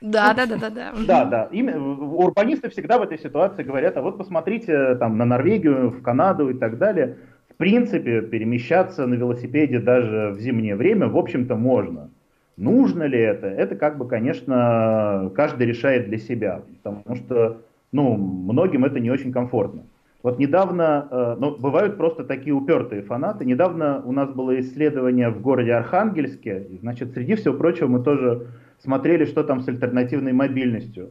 Да, 0.00 0.32
да, 0.32 0.46
да, 0.46 0.56
да, 0.58 0.70
да. 0.70 0.92
Да, 1.08 1.24
да. 1.24 1.48
урбанисты 1.50 2.70
всегда 2.70 2.98
в 2.98 3.02
этой 3.02 3.18
ситуации 3.18 3.64
говорят, 3.64 3.96
а 3.96 4.02
вот 4.02 4.16
посмотрите 4.16 4.94
там 4.94 5.18
на 5.18 5.24
Норвегию, 5.24 5.90
в 5.90 6.00
Канаду 6.00 6.50
и 6.50 6.54
так 6.54 6.78
далее. 6.78 7.16
В 7.50 7.56
принципе, 7.56 8.22
перемещаться 8.22 9.08
на 9.08 9.14
велосипеде 9.14 9.80
даже 9.80 10.30
в 10.36 10.38
зимнее 10.38 10.76
время, 10.76 11.08
в 11.08 11.16
общем-то, 11.18 11.56
можно. 11.56 12.10
Нужно 12.56 13.02
ли 13.02 13.18
это? 13.18 13.48
Это 13.48 13.74
как 13.74 13.98
бы, 13.98 14.06
конечно, 14.06 15.32
каждый 15.34 15.66
решает 15.66 16.06
для 16.06 16.18
себя. 16.18 16.62
Потому 16.80 17.16
что 17.16 17.62
ну, 17.94 18.16
многим 18.16 18.84
это 18.84 18.98
не 18.98 19.10
очень 19.10 19.32
комфортно. 19.32 19.84
Вот 20.24 20.38
недавно, 20.40 21.06
э, 21.10 21.36
ну, 21.38 21.56
бывают 21.56 21.96
просто 21.96 22.24
такие 22.24 22.52
упертые 22.52 23.02
фанаты. 23.02 23.44
Недавно 23.44 24.02
у 24.04 24.10
нас 24.10 24.30
было 24.30 24.58
исследование 24.58 25.30
в 25.30 25.40
городе 25.40 25.74
Архангельске. 25.74 26.66
Значит, 26.80 27.12
среди 27.12 27.36
всего 27.36 27.54
прочего 27.54 27.86
мы 27.86 28.02
тоже 28.02 28.48
смотрели, 28.78 29.26
что 29.26 29.44
там 29.44 29.60
с 29.60 29.68
альтернативной 29.68 30.32
мобильностью. 30.32 31.10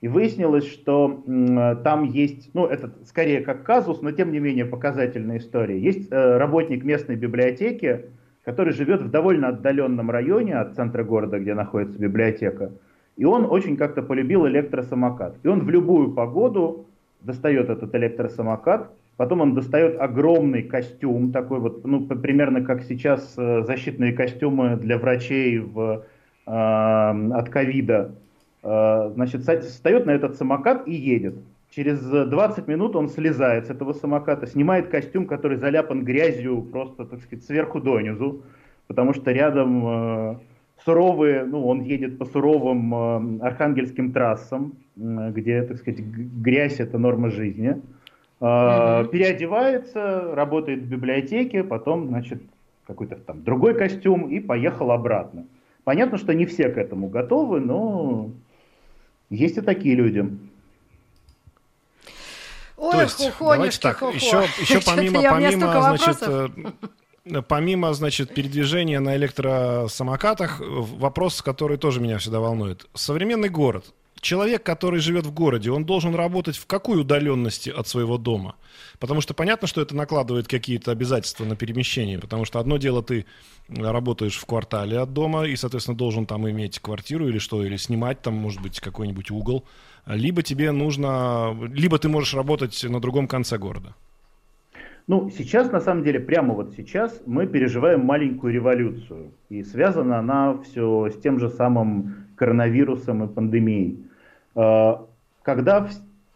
И 0.00 0.08
выяснилось, 0.08 0.66
что 0.66 1.22
э, 1.26 1.76
там 1.84 2.04
есть, 2.04 2.54
ну, 2.54 2.64
это 2.64 2.90
скорее 3.04 3.42
как 3.42 3.62
казус, 3.62 4.00
но 4.00 4.10
тем 4.10 4.32
не 4.32 4.38
менее 4.38 4.64
показательная 4.64 5.36
история. 5.36 5.78
Есть 5.78 6.10
э, 6.10 6.38
работник 6.38 6.82
местной 6.82 7.16
библиотеки, 7.16 8.06
который 8.42 8.72
живет 8.72 9.02
в 9.02 9.10
довольно 9.10 9.48
отдаленном 9.48 10.10
районе 10.10 10.54
от 10.54 10.76
центра 10.76 11.04
города, 11.04 11.38
где 11.38 11.52
находится 11.52 11.98
библиотека. 11.98 12.72
И 13.16 13.24
он 13.24 13.46
очень 13.48 13.76
как-то 13.76 14.02
полюбил 14.02 14.46
электросамокат. 14.46 15.36
И 15.42 15.48
он 15.48 15.60
в 15.60 15.70
любую 15.70 16.12
погоду 16.12 16.86
достает 17.20 17.68
этот 17.68 17.94
электросамокат, 17.94 18.90
потом 19.16 19.40
он 19.40 19.54
достает 19.54 20.00
огромный 20.00 20.62
костюм, 20.62 21.32
такой 21.32 21.60
вот, 21.60 21.84
ну, 21.84 22.06
примерно 22.06 22.64
как 22.64 22.82
сейчас 22.82 23.34
э, 23.36 23.62
защитные 23.64 24.12
костюмы 24.12 24.76
для 24.76 24.98
врачей 24.98 25.58
в, 25.58 26.04
э, 26.46 26.50
от 26.50 27.48
ковида. 27.48 28.12
Э, 28.62 29.10
значит, 29.14 29.42
встает 29.42 30.06
на 30.06 30.12
этот 30.12 30.36
самокат 30.36 30.86
и 30.88 30.92
едет. 30.92 31.34
Через 31.70 32.00
20 32.00 32.68
минут 32.68 32.96
он 32.96 33.08
слезает 33.08 33.66
с 33.66 33.70
этого 33.70 33.92
самоката, 33.94 34.46
снимает 34.46 34.88
костюм, 34.88 35.26
который 35.26 35.56
заляпан 35.56 36.04
грязью 36.04 36.62
просто, 36.62 37.04
так 37.06 37.20
сказать, 37.20 37.44
сверху 37.44 37.80
донизу, 37.80 38.42
потому 38.88 39.14
что 39.14 39.32
рядом 39.32 39.86
э, 39.86 40.36
суровые, 40.84 41.44
ну, 41.44 41.66
он 41.66 41.82
едет 41.82 42.18
по 42.18 42.24
суровым 42.24 43.40
э, 43.40 43.46
архангельским 43.46 44.12
трассам, 44.12 44.74
э, 44.96 45.30
где, 45.32 45.62
так 45.62 45.78
сказать, 45.78 46.00
грязь 46.00 46.80
это 46.80 46.98
норма 46.98 47.30
жизни. 47.30 47.80
Э, 48.40 48.44
mm-hmm. 48.44 49.08
Переодевается, 49.08 50.34
работает 50.34 50.82
в 50.82 50.88
библиотеке, 50.88 51.62
потом, 51.62 52.08
значит, 52.08 52.42
какой-то 52.86 53.16
там 53.16 53.42
другой 53.44 53.74
костюм 53.74 54.28
и 54.28 54.40
поехал 54.40 54.90
обратно. 54.90 55.46
Понятно, 55.84 56.18
что 56.18 56.32
не 56.34 56.46
все 56.46 56.68
к 56.68 56.78
этому 56.78 57.08
готовы, 57.08 57.60
но 57.60 58.30
есть 59.30 59.56
и 59.56 59.60
такие 59.60 59.94
люди. 59.94 60.28
Ой, 62.76 62.92
То 62.92 63.02
есть, 63.02 63.32
давайте 63.38 63.80
так, 63.80 63.98
хухо. 63.98 64.14
еще, 64.14 64.44
еще 64.60 64.80
помимо, 64.84 65.22
помимо 65.22 65.96
значит, 65.96 66.18
Помимо, 67.48 67.94
значит, 67.94 68.34
передвижения 68.34 68.98
на 68.98 69.16
электросамокатах, 69.16 70.60
вопрос, 70.60 71.40
который 71.40 71.76
тоже 71.76 72.00
меня 72.00 72.18
всегда 72.18 72.40
волнует. 72.40 72.86
Современный 72.94 73.48
город. 73.48 73.92
Человек, 74.20 74.62
который 74.62 75.00
живет 75.00 75.26
в 75.26 75.32
городе, 75.32 75.70
он 75.70 75.84
должен 75.84 76.14
работать 76.14 76.56
в 76.56 76.66
какой 76.66 77.00
удаленности 77.00 77.70
от 77.70 77.88
своего 77.88 78.18
дома? 78.18 78.54
Потому 79.00 79.20
что 79.20 79.34
понятно, 79.34 79.66
что 79.66 79.80
это 79.80 79.96
накладывает 79.96 80.46
какие-то 80.46 80.92
обязательства 80.92 81.44
на 81.44 81.56
перемещение. 81.56 82.18
Потому 82.18 82.44
что 82.44 82.60
одно 82.60 82.76
дело, 82.76 83.02
ты 83.02 83.26
работаешь 83.68 84.36
в 84.36 84.46
квартале 84.46 84.98
от 84.98 85.12
дома 85.12 85.46
и, 85.46 85.56
соответственно, 85.56 85.96
должен 85.96 86.26
там 86.26 86.48
иметь 86.48 86.78
квартиру 86.78 87.28
или 87.28 87.38
что, 87.38 87.64
или 87.64 87.76
снимать 87.76 88.20
там, 88.22 88.34
может 88.34 88.60
быть, 88.60 88.80
какой-нибудь 88.80 89.30
угол. 89.30 89.64
Либо 90.06 90.42
тебе 90.42 90.72
нужно, 90.72 91.56
либо 91.72 91.98
ты 91.98 92.08
можешь 92.08 92.34
работать 92.34 92.82
на 92.84 93.00
другом 93.00 93.28
конце 93.28 93.58
города. 93.58 93.94
Ну, 95.08 95.30
сейчас, 95.30 95.72
на 95.72 95.80
самом 95.80 96.04
деле, 96.04 96.20
прямо 96.20 96.54
вот 96.54 96.74
сейчас 96.76 97.22
мы 97.26 97.46
переживаем 97.46 98.04
маленькую 98.04 98.52
революцию. 98.52 99.32
И 99.48 99.64
связана 99.64 100.18
она 100.18 100.58
все 100.58 101.10
с 101.10 101.18
тем 101.18 101.38
же 101.38 101.48
самым 101.48 102.14
коронавирусом 102.36 103.24
и 103.24 103.28
пандемией. 103.28 104.04
А, 104.54 105.04
когда 105.42 105.88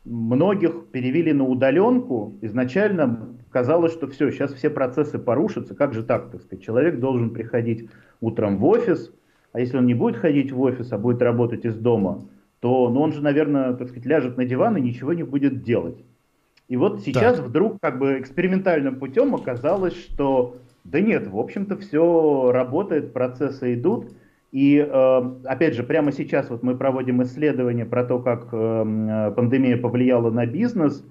многих 0.04 0.86
перевели 0.90 1.32
на 1.32 1.44
удаленку, 1.44 2.34
изначально 2.40 3.36
казалось, 3.50 3.92
что 3.92 4.08
все, 4.08 4.30
сейчас 4.30 4.52
все 4.52 4.68
процессы 4.68 5.18
порушатся. 5.18 5.74
Как 5.74 5.94
же 5.94 6.02
так, 6.02 6.30
так 6.30 6.42
сказать? 6.42 6.64
Человек 6.64 6.98
должен 6.98 7.30
приходить 7.30 7.88
утром 8.20 8.58
в 8.58 8.66
офис, 8.66 9.12
а 9.52 9.60
если 9.60 9.78
он 9.78 9.86
не 9.86 9.94
будет 9.94 10.16
ходить 10.16 10.52
в 10.52 10.60
офис, 10.60 10.92
а 10.92 10.98
будет 10.98 11.22
работать 11.22 11.64
из 11.64 11.76
дома, 11.76 12.26
то 12.60 12.90
ну, 12.90 13.00
он 13.00 13.12
же, 13.12 13.22
наверное, 13.22 13.74
так 13.74 13.88
сказать, 13.88 14.06
ляжет 14.06 14.36
на 14.36 14.44
диван 14.44 14.76
и 14.76 14.80
ничего 14.80 15.12
не 15.12 15.22
будет 15.22 15.62
делать. 15.62 15.96
И 16.68 16.76
вот 16.76 17.02
сейчас 17.02 17.36
так. 17.36 17.46
вдруг 17.46 17.80
как 17.80 17.98
бы 17.98 18.18
экспериментальным 18.18 18.98
путем 18.98 19.34
оказалось, 19.34 19.94
что 19.94 20.56
да 20.84 21.00
нет, 21.00 21.26
в 21.26 21.38
общем-то 21.38 21.76
все 21.76 22.50
работает, 22.52 23.12
процессы 23.12 23.74
идут. 23.74 24.12
И 24.52 24.78
э, 24.78 25.30
опять 25.44 25.74
же, 25.74 25.82
прямо 25.82 26.12
сейчас 26.12 26.50
вот 26.50 26.62
мы 26.62 26.76
проводим 26.76 27.22
исследование 27.22 27.84
про 27.84 28.04
то, 28.04 28.18
как 28.20 28.48
э, 28.52 29.32
пандемия 29.36 29.76
повлияла 29.76 30.30
на 30.30 30.46
бизнес, 30.46 31.04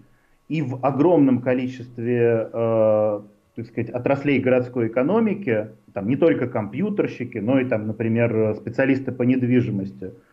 и 0.48 0.62
в 0.62 0.80
огромном 0.86 1.42
количестве 1.42 2.50
э, 2.52 3.22
так 3.56 3.66
сказать, 3.68 3.90
отраслей 3.90 4.40
городской 4.40 4.88
экономики, 4.88 5.70
там 5.94 6.08
не 6.08 6.16
только 6.16 6.48
компьютерщики, 6.48 7.38
но 7.38 7.60
и 7.60 7.66
там, 7.66 7.88
например, 7.88 8.56
специалисты 8.56 9.12
по 9.12 9.24
недвижимости– 9.24 10.12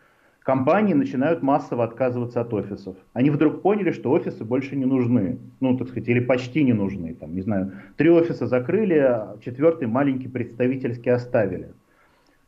компании 0.42 0.94
начинают 0.94 1.42
массово 1.42 1.84
отказываться 1.84 2.40
от 2.40 2.52
офисов. 2.52 2.96
Они 3.12 3.30
вдруг 3.30 3.62
поняли, 3.62 3.92
что 3.92 4.10
офисы 4.10 4.44
больше 4.44 4.76
не 4.76 4.84
нужны. 4.84 5.38
Ну, 5.60 5.76
так 5.76 5.88
сказать, 5.88 6.08
или 6.08 6.20
почти 6.20 6.64
не 6.64 6.72
нужны. 6.72 7.14
Там, 7.14 7.34
не 7.34 7.42
знаю, 7.42 7.72
три 7.96 8.10
офиса 8.10 8.46
закрыли, 8.46 8.98
а 8.98 9.36
четвертый 9.44 9.88
маленький 9.88 10.28
представительский 10.28 11.12
оставили. 11.12 11.72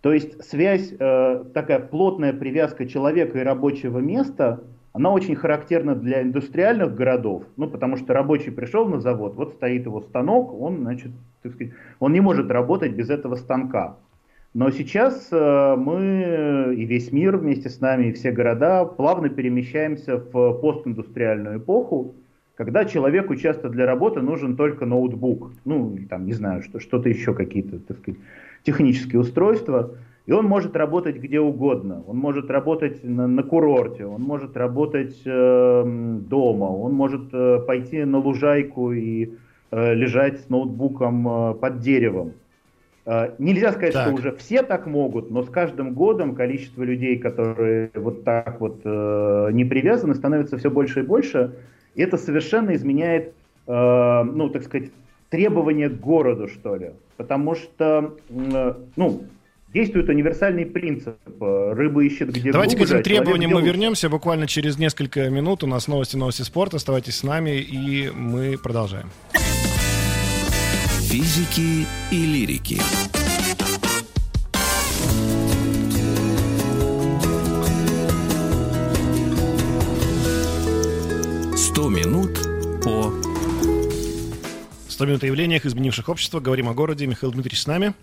То 0.00 0.12
есть 0.12 0.44
связь, 0.44 0.92
э, 0.98 1.44
такая 1.54 1.80
плотная 1.80 2.33
привязка 2.33 2.87
человека 2.87 3.38
и 3.38 3.42
рабочего 3.42 4.00
места, 4.00 4.62
она 4.92 5.11
очень 5.11 5.35
характерна 5.35 5.94
для 5.96 6.22
индустриальных 6.22 6.94
городов, 6.94 7.44
ну, 7.57 7.68
потому 7.68 7.96
что 7.96 8.12
рабочий 8.14 8.52
пришел 8.52 8.87
на 8.87 9.00
завод, 9.00 9.35
вот 9.35 9.54
стоит 9.54 9.87
его 9.87 10.00
станок, 10.02 10.52
он, 10.52 10.83
значит, 10.83 11.11
так 11.42 11.52
сказать, 11.54 11.72
он 11.98 12.12
не 12.12 12.20
может 12.20 12.50
работать 12.50 12.92
без 12.92 13.11
этого 13.11 13.35
станка. 13.35 13.96
Но 14.55 14.71
сейчас 14.71 15.29
э, 15.33 15.75
мы 15.77 16.75
и 16.77 16.85
весь 16.85 17.11
мир 17.11 17.37
вместе 17.37 17.69
с 17.69 17.81
нами, 17.81 18.07
и 18.07 18.12
все 18.12 18.31
города 18.31 18.85
плавно 18.85 19.29
перемещаемся 19.29 20.17
в 20.17 20.53
постиндустриальную 20.61 21.59
эпоху, 21.59 22.14
когда 22.55 22.85
человеку 22.85 23.35
часто 23.35 23.69
для 23.69 23.85
работы 23.85 24.21
нужен 24.21 24.57
только 24.57 24.87
ноутбук, 24.87 25.51
ну, 25.64 25.99
там, 26.09 26.25
не 26.25 26.33
знаю, 26.35 26.62
что, 26.62 26.79
что-то 26.79 27.09
еще, 27.09 27.35
какие-то, 27.35 27.81
так 27.81 27.99
сказать, 27.99 28.21
технические 28.62 29.21
устройства, 29.21 29.97
и 30.27 30.33
он 30.33 30.47
может 30.47 30.77
работать 30.77 31.17
где 31.17 31.40
угодно. 31.40 32.05
Он 32.07 32.17
может 32.17 32.49
работать 32.49 33.03
на, 33.03 33.27
на 33.27 33.43
курорте, 33.43 34.07
он 34.07 34.23
может 34.23 34.57
работать 34.57 35.21
э, 35.25 35.83
дома, 35.85 36.67
он 36.67 36.95
может 36.95 37.29
э, 37.33 37.59
пойти 37.67 38.05
на 38.05 38.19
лужайку 38.19 38.93
и 38.93 39.33
э, 39.73 39.95
лежать 39.95 40.40
с 40.40 40.49
ноутбуком 40.49 41.29
э, 41.29 41.55
под 41.55 41.81
деревом. 41.81 42.33
А, 43.07 43.35
нельзя 43.38 43.73
сказать, 43.73 43.93
так. 43.93 44.07
что 44.07 44.14
уже 44.14 44.33
все 44.37 44.62
так 44.62 44.87
могут, 44.87 45.31
но 45.31 45.43
с 45.43 45.51
каждым 45.51 45.93
годом 45.93 46.35
количество 46.35 46.83
людей, 46.83 47.19
которые 47.19 47.90
вот 47.95 48.25
так 48.25 48.61
вот 48.61 48.81
э, 48.85 49.49
не 49.53 49.64
привязаны, 49.64 50.14
становится 50.14 50.57
все 50.57 50.71
больше 50.71 51.01
и 51.01 51.03
больше. 51.03 51.55
И 51.95 52.03
это 52.03 52.17
совершенно 52.17 52.75
изменяет, 52.75 53.35
э, 53.67 54.23
ну, 54.25 54.49
так 54.49 54.62
сказать, 54.62 54.90
требования 55.29 55.90
к 55.90 56.01
городу, 56.01 56.49
что 56.49 56.77
ли. 56.77 56.93
Потому 57.19 57.55
что, 57.55 58.14
э, 58.31 58.75
ну, 58.97 59.25
действует 59.75 60.09
универсальный 60.09 60.64
принцип. 60.64 61.17
Рыба 61.40 62.05
ищет 62.05 62.31
где 62.31 62.53
Давайте 62.53 62.77
глубже, 62.77 62.95
к 62.95 63.01
этим 63.01 63.05
требованиям 63.05 63.51
мы 63.51 63.61
вернемся 63.61 64.09
буквально 64.09 64.47
через 64.47 64.79
несколько 64.79 65.29
минут. 65.29 65.62
У 65.62 65.67
нас 65.67 65.88
новости, 65.88 66.17
новости 66.17 66.43
спорта. 66.43 66.77
Оставайтесь 66.77 67.17
с 67.17 67.23
нами, 67.23 67.59
и 67.59 68.11
мы 68.14 68.57
продолжаем 68.57 69.11
физики 71.14 71.87
и 72.11 72.27
лирики. 72.27 72.81
Сто 81.57 81.88
минут 81.88 82.33
по... 82.83 83.14
Сто 84.88 85.07
минут 85.07 85.22
о 85.22 85.27
явлениях, 85.27 85.64
изменивших 85.64 86.09
общество. 86.09 86.40
Говорим 86.40 86.68
о 86.68 86.74
городе. 86.74 87.07
Михаил 87.07 87.31
Дмитриевич 87.31 87.62
с 87.62 87.68
нами. 87.68 87.94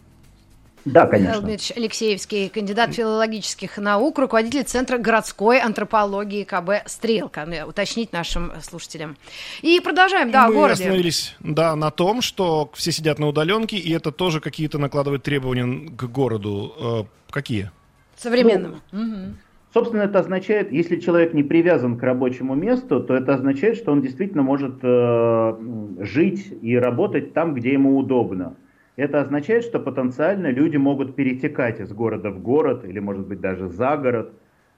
Да, 0.86 1.06
конечно. 1.06 1.28
Михаил 1.28 1.42
Дмитриевич 1.42 1.78
Алексеевский, 1.78 2.50
кандидат 2.50 2.94
филологических 2.94 3.78
наук, 3.78 4.18
руководитель 4.18 4.64
Центра 4.64 4.98
городской 4.98 5.60
антропологии 5.60 6.44
КБ 6.44 6.88
«Стрелка». 6.88 7.46
Ну, 7.46 7.68
уточнить 7.68 8.12
нашим 8.12 8.52
слушателям. 8.62 9.16
И 9.62 9.80
продолжаем, 9.80 10.32
да, 10.32 10.48
Мы 10.48 10.54
городе. 10.56 10.84
остановились, 10.84 11.36
да, 11.40 11.76
на 11.76 11.92
том, 11.92 12.22
что 12.22 12.72
все 12.74 12.92
сидят 12.92 13.20
на 13.20 13.28
удаленке, 13.28 13.78
и 13.78 13.92
это 13.94 14.12
тоже 14.12 14.40
какие-то 14.40 14.80
накладывает 14.80 15.24
требования 15.24 15.90
к 15.90 16.04
городу. 16.06 17.08
Э, 17.08 17.32
какие? 17.32 17.72
Современному. 18.18 18.78
Ну, 18.92 19.02
угу. 19.02 19.34
Собственно, 19.74 20.02
это 20.02 20.20
означает, 20.20 20.72
если 20.72 20.98
человек 21.00 21.34
не 21.34 21.44
привязан 21.44 21.98
к 21.98 22.04
рабочему 22.04 22.56
месту, 22.56 23.00
то 23.02 23.16
это 23.16 23.36
означает, 23.36 23.78
что 23.78 23.92
он 23.92 24.02
действительно 24.02 24.44
может 24.44 24.80
э, 24.82 25.56
жить 26.00 26.54
и 26.62 26.76
работать 26.76 27.34
там, 27.34 27.54
где 27.54 27.72
ему 27.74 27.98
удобно. 27.98 28.56
Это 29.02 29.20
означает, 29.20 29.64
что 29.64 29.80
потенциально 29.80 30.52
люди 30.52 30.78
могут 30.78 31.16
перетекать 31.16 31.80
из 31.80 31.92
города 31.92 32.30
в 32.30 32.40
город 32.40 32.86
или, 32.86 33.00
может 33.00 33.26
быть, 33.26 33.42
даже 33.42 33.68
за 33.68 33.98
город, 33.98 34.32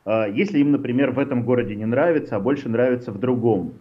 а, 0.06 0.30
если 0.30 0.60
им, 0.60 0.72
например, 0.72 1.12
в 1.12 1.20
этом 1.20 1.44
городе 1.44 1.76
не 1.76 1.86
нравится, 1.86 2.38
а 2.38 2.40
больше 2.40 2.70
нравится 2.70 3.12
в 3.12 3.20
другом. 3.20 3.74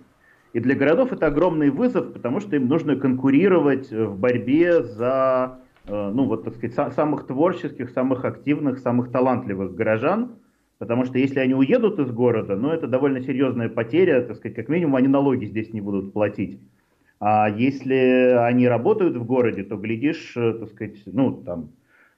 И 0.52 0.58
для 0.58 0.74
городов 0.74 1.12
это 1.12 1.28
огромный 1.28 1.70
вызов, 1.70 2.12
потому 2.12 2.40
что 2.40 2.56
им 2.56 2.66
нужно 2.66 2.96
конкурировать 2.96 3.92
в 3.92 4.18
борьбе 4.18 4.82
за, 4.82 5.60
ну 5.86 6.24
вот, 6.24 6.42
так 6.42 6.56
сказать, 6.56 6.74
самых 6.92 7.28
творческих, 7.28 7.90
самых 7.90 8.24
активных, 8.24 8.80
самых 8.80 9.12
талантливых 9.12 9.76
горожан, 9.76 10.32
Потому 10.78 11.04
что 11.04 11.16
если 11.16 11.38
они 11.38 11.54
уедут 11.54 12.00
из 12.00 12.10
города, 12.10 12.56
ну 12.56 12.70
это 12.70 12.88
довольно 12.88 13.20
серьезная 13.20 13.68
потеря, 13.68 14.20
так 14.22 14.34
сказать, 14.34 14.56
как 14.56 14.68
минимум 14.68 14.96
они 14.96 15.06
налоги 15.06 15.44
здесь 15.44 15.72
не 15.72 15.80
будут 15.80 16.12
платить. 16.12 16.58
А 17.24 17.48
если 17.48 18.34
они 18.36 18.66
работают 18.66 19.16
в 19.16 19.24
городе, 19.24 19.62
то 19.62 19.76
глядишь, 19.76 20.32
э, 20.34 20.54
так 20.54 20.70
сказать, 20.70 20.96
ну 21.06 21.40
там 21.44 21.70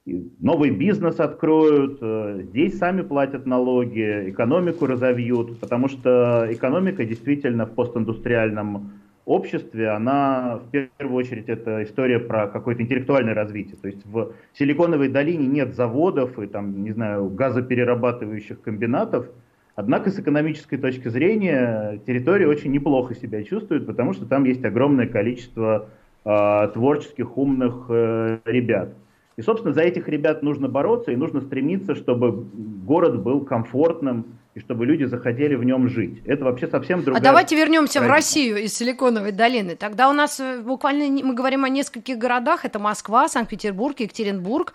новый 0.06 0.70
бизнес 0.70 1.20
откроют, 1.20 1.98
э, 2.00 2.44
здесь 2.44 2.78
сами 2.78 3.02
платят 3.02 3.44
налоги, 3.44 4.30
экономику 4.30 4.86
разовьют, 4.86 5.60
потому 5.60 5.88
что 5.88 6.46
экономика 6.48 7.04
действительно 7.04 7.66
в 7.66 7.74
постиндустриальном 7.74 8.92
обществе, 9.26 9.90
она 9.90 10.60
в 10.66 10.70
первую 10.70 11.18
очередь 11.18 11.50
это 11.50 11.82
история 11.82 12.18
про 12.18 12.46
какое-то 12.46 12.80
интеллектуальное 12.80 13.34
развитие. 13.34 13.76
То 13.76 13.88
есть 13.88 14.06
в 14.06 14.32
Силиконовой 14.54 15.10
долине 15.10 15.46
нет 15.46 15.74
заводов 15.74 16.38
и 16.38 16.46
там, 16.46 16.82
не 16.82 16.92
знаю, 16.92 17.28
газоперерабатывающих 17.28 18.62
комбинатов, 18.62 19.26
однако 19.74 20.10
с 20.10 20.18
экономической 20.18 20.76
точки 20.76 21.08
зрения 21.08 22.00
территория 22.06 22.46
очень 22.46 22.70
неплохо 22.72 23.14
себя 23.14 23.42
чувствует, 23.42 23.86
потому 23.86 24.12
что 24.12 24.26
там 24.26 24.44
есть 24.44 24.64
огромное 24.64 25.06
количество 25.06 25.88
э, 26.24 26.68
творческих, 26.72 27.36
умных 27.36 27.86
э, 27.88 28.38
ребят. 28.44 28.94
И, 29.36 29.42
собственно, 29.42 29.74
за 29.74 29.82
этих 29.82 30.08
ребят 30.08 30.42
нужно 30.42 30.68
бороться 30.68 31.10
и 31.10 31.16
нужно 31.16 31.40
стремиться, 31.40 31.94
чтобы 31.94 32.32
город 32.32 33.20
был 33.20 33.40
комфортным, 33.44 34.26
и 34.54 34.60
чтобы 34.60 34.86
люди 34.86 35.04
захотели 35.04 35.56
в 35.56 35.64
нем 35.64 35.88
жить. 35.88 36.22
Это 36.24 36.44
вообще 36.44 36.68
совсем 36.68 37.02
другая... 37.02 37.20
А 37.20 37.24
давайте 37.24 37.56
вернемся 37.56 38.00
в 38.00 38.06
Россию 38.06 38.62
из 38.62 38.74
Силиконовой 38.76 39.32
долины. 39.32 39.74
Тогда 39.74 40.08
у 40.08 40.12
нас 40.12 40.38
э, 40.38 40.60
буквально 40.62 41.06
мы 41.24 41.34
говорим 41.34 41.64
о 41.64 41.68
нескольких 41.68 42.18
городах. 42.18 42.64
Это 42.64 42.78
Москва, 42.78 43.28
Санкт-Петербург, 43.28 43.98
Екатеринбург, 43.98 44.74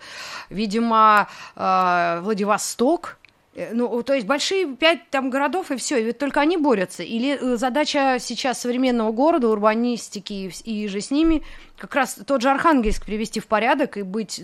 видимо, 0.50 1.28
э, 1.56 2.20
Владивосток. 2.20 3.16
Э, 3.54 3.72
ну, 3.72 4.02
то 4.02 4.14
есть 4.14 4.26
большие 4.26 4.76
пять 4.76 5.10
там 5.10 5.30
городов 5.30 5.70
и 5.70 5.76
все, 5.76 5.98
и 5.98 6.04
ведь 6.04 6.18
только 6.18 6.40
они 6.40 6.56
борются. 6.56 7.02
Или 7.02 7.38
э, 7.40 7.56
задача 7.56 8.18
сейчас 8.20 8.60
современного 8.60 9.12
города, 9.12 9.48
урбанистики 9.48 10.32
и, 10.32 10.50
и 10.64 10.88
же 10.88 11.00
с 11.00 11.10
ними, 11.10 11.42
как 11.76 11.94
раз 11.94 12.14
тот 12.26 12.42
же 12.42 12.50
Архангельск 12.50 13.04
привести 13.04 13.40
в 13.40 13.46
порядок 13.46 13.96
и 13.96 14.02
быть 14.02 14.40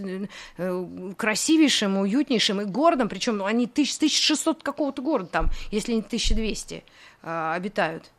э, 0.58 0.84
красивейшим, 1.16 1.98
уютнейшим 1.98 2.60
и 2.60 2.64
городом, 2.64 3.08
причем 3.08 3.38
ну, 3.38 3.44
они 3.44 3.64
1600 3.66 4.62
какого-то 4.62 5.02
города 5.02 5.28
там, 5.30 5.50
если 5.70 5.92
не 5.92 6.00
1200 6.00 6.82
э, 7.22 7.52
обитают. 7.54 8.10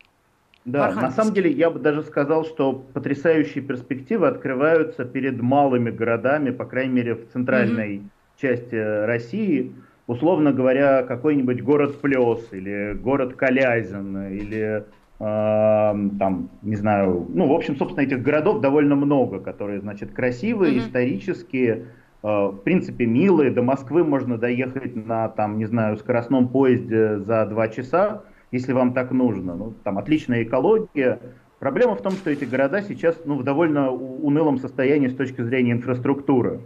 Да, 0.63 0.91
на 0.91 1.11
самом 1.11 1.33
деле 1.33 1.49
я 1.49 1.69
бы 1.69 1.79
даже 1.79 2.03
сказал, 2.03 2.43
что 2.43 2.73
потрясающие 2.73 3.63
перспективы 3.63 4.27
открываются 4.27 5.05
перед 5.05 5.41
малыми 5.41 5.91
городами, 5.91 6.51
по 6.51 6.65
крайней 6.65 6.93
мере 6.93 7.15
в 7.15 7.31
центральной 7.31 7.97
mm-hmm. 7.97 8.41
части 8.41 8.75
России 9.05 9.73
условно 10.07 10.53
говоря, 10.53 11.03
какой-нибудь 11.03 11.61
город 11.61 11.99
Плес 12.01 12.47
или 12.51 12.93
город 12.93 13.35
Калязин 13.35 14.29
или 14.29 14.85
э, 15.19 16.09
там, 16.19 16.49
не 16.61 16.75
знаю, 16.75 17.27
ну, 17.29 17.47
в 17.47 17.51
общем, 17.51 17.75
собственно, 17.75 18.05
этих 18.05 18.23
городов 18.23 18.61
довольно 18.61 18.95
много, 18.95 19.39
которые, 19.39 19.81
значит, 19.81 20.13
красивые, 20.13 20.73
mm-hmm. 20.73 20.79
исторические, 20.79 21.85
э, 22.23 22.27
в 22.27 22.61
принципе, 22.63 23.05
милые. 23.05 23.51
До 23.51 23.61
Москвы 23.61 24.03
можно 24.03 24.37
доехать 24.37 24.95
на, 24.95 25.27
там, 25.27 25.57
не 25.57 25.65
знаю, 25.65 25.97
скоростном 25.97 26.47
поезде 26.47 27.19
за 27.19 27.45
два 27.45 27.67
часа, 27.67 28.23
если 28.51 28.71
вам 28.71 28.93
так 28.93 29.11
нужно. 29.11 29.55
Ну, 29.55 29.73
там 29.83 29.97
отличная 29.97 30.43
экология. 30.43 31.19
Проблема 31.59 31.95
в 31.95 32.01
том, 32.01 32.13
что 32.13 32.29
эти 32.29 32.45
города 32.45 32.81
сейчас, 32.81 33.19
ну, 33.25 33.35
в 33.35 33.43
довольно 33.43 33.91
унылом 33.91 34.57
состоянии 34.57 35.07
с 35.07 35.15
точки 35.15 35.41
зрения 35.41 35.73
инфраструктуры. 35.73 36.61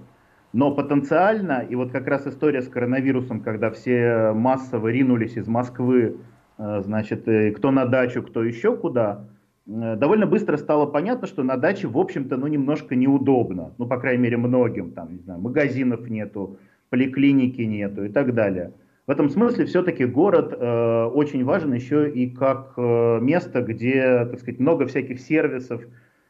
Но 0.54 0.76
потенциально, 0.76 1.66
и 1.68 1.76
вот 1.76 1.92
как 1.92 2.08
раз 2.08 2.28
история 2.28 2.62
с 2.62 2.68
коронавирусом, 2.68 3.42
когда 3.42 3.72
все 3.72 4.34
массово 4.34 4.90
ринулись 4.90 5.38
из 5.38 5.48
Москвы, 5.48 6.18
э, 6.58 6.82
значит, 6.82 7.26
кто 7.56 7.72
на 7.72 7.86
дачу, 7.86 8.22
кто 8.22 8.44
еще 8.44 8.76
куда, 8.76 9.28
э, 9.66 9.96
довольно 9.96 10.28
быстро 10.28 10.58
стало 10.58 10.86
понятно, 10.88 11.28
что 11.28 11.44
на 11.44 11.56
даче, 11.56 11.88
в 11.88 11.98
общем-то, 11.98 12.36
ну, 12.36 12.48
немножко 12.48 12.96
неудобно. 12.96 13.74
Ну, 13.78 13.88
по 13.88 13.98
крайней 13.98 14.24
мере, 14.24 14.38
многим. 14.38 14.92
Там, 14.92 15.14
не 15.14 15.20
знаю, 15.20 15.40
магазинов 15.40 16.10
нету, 16.10 16.58
поликлиники 16.90 17.62
нету 17.62 18.04
и 18.04 18.10
так 18.10 18.34
далее. 18.34 18.74
В 19.08 19.12
этом 19.12 19.30
смысле 19.30 19.66
все-таки 19.66 20.06
город 20.06 20.54
э, 20.54 21.04
очень 21.06 21.44
важен 21.44 21.74
еще 21.74 22.10
и 22.10 22.30
как 22.30 22.74
э, 22.78 23.20
место, 23.22 23.62
где, 23.62 24.26
так 24.26 24.40
сказать, 24.40 24.60
много 24.60 24.86
всяких 24.86 25.20
сервисов 25.20 25.82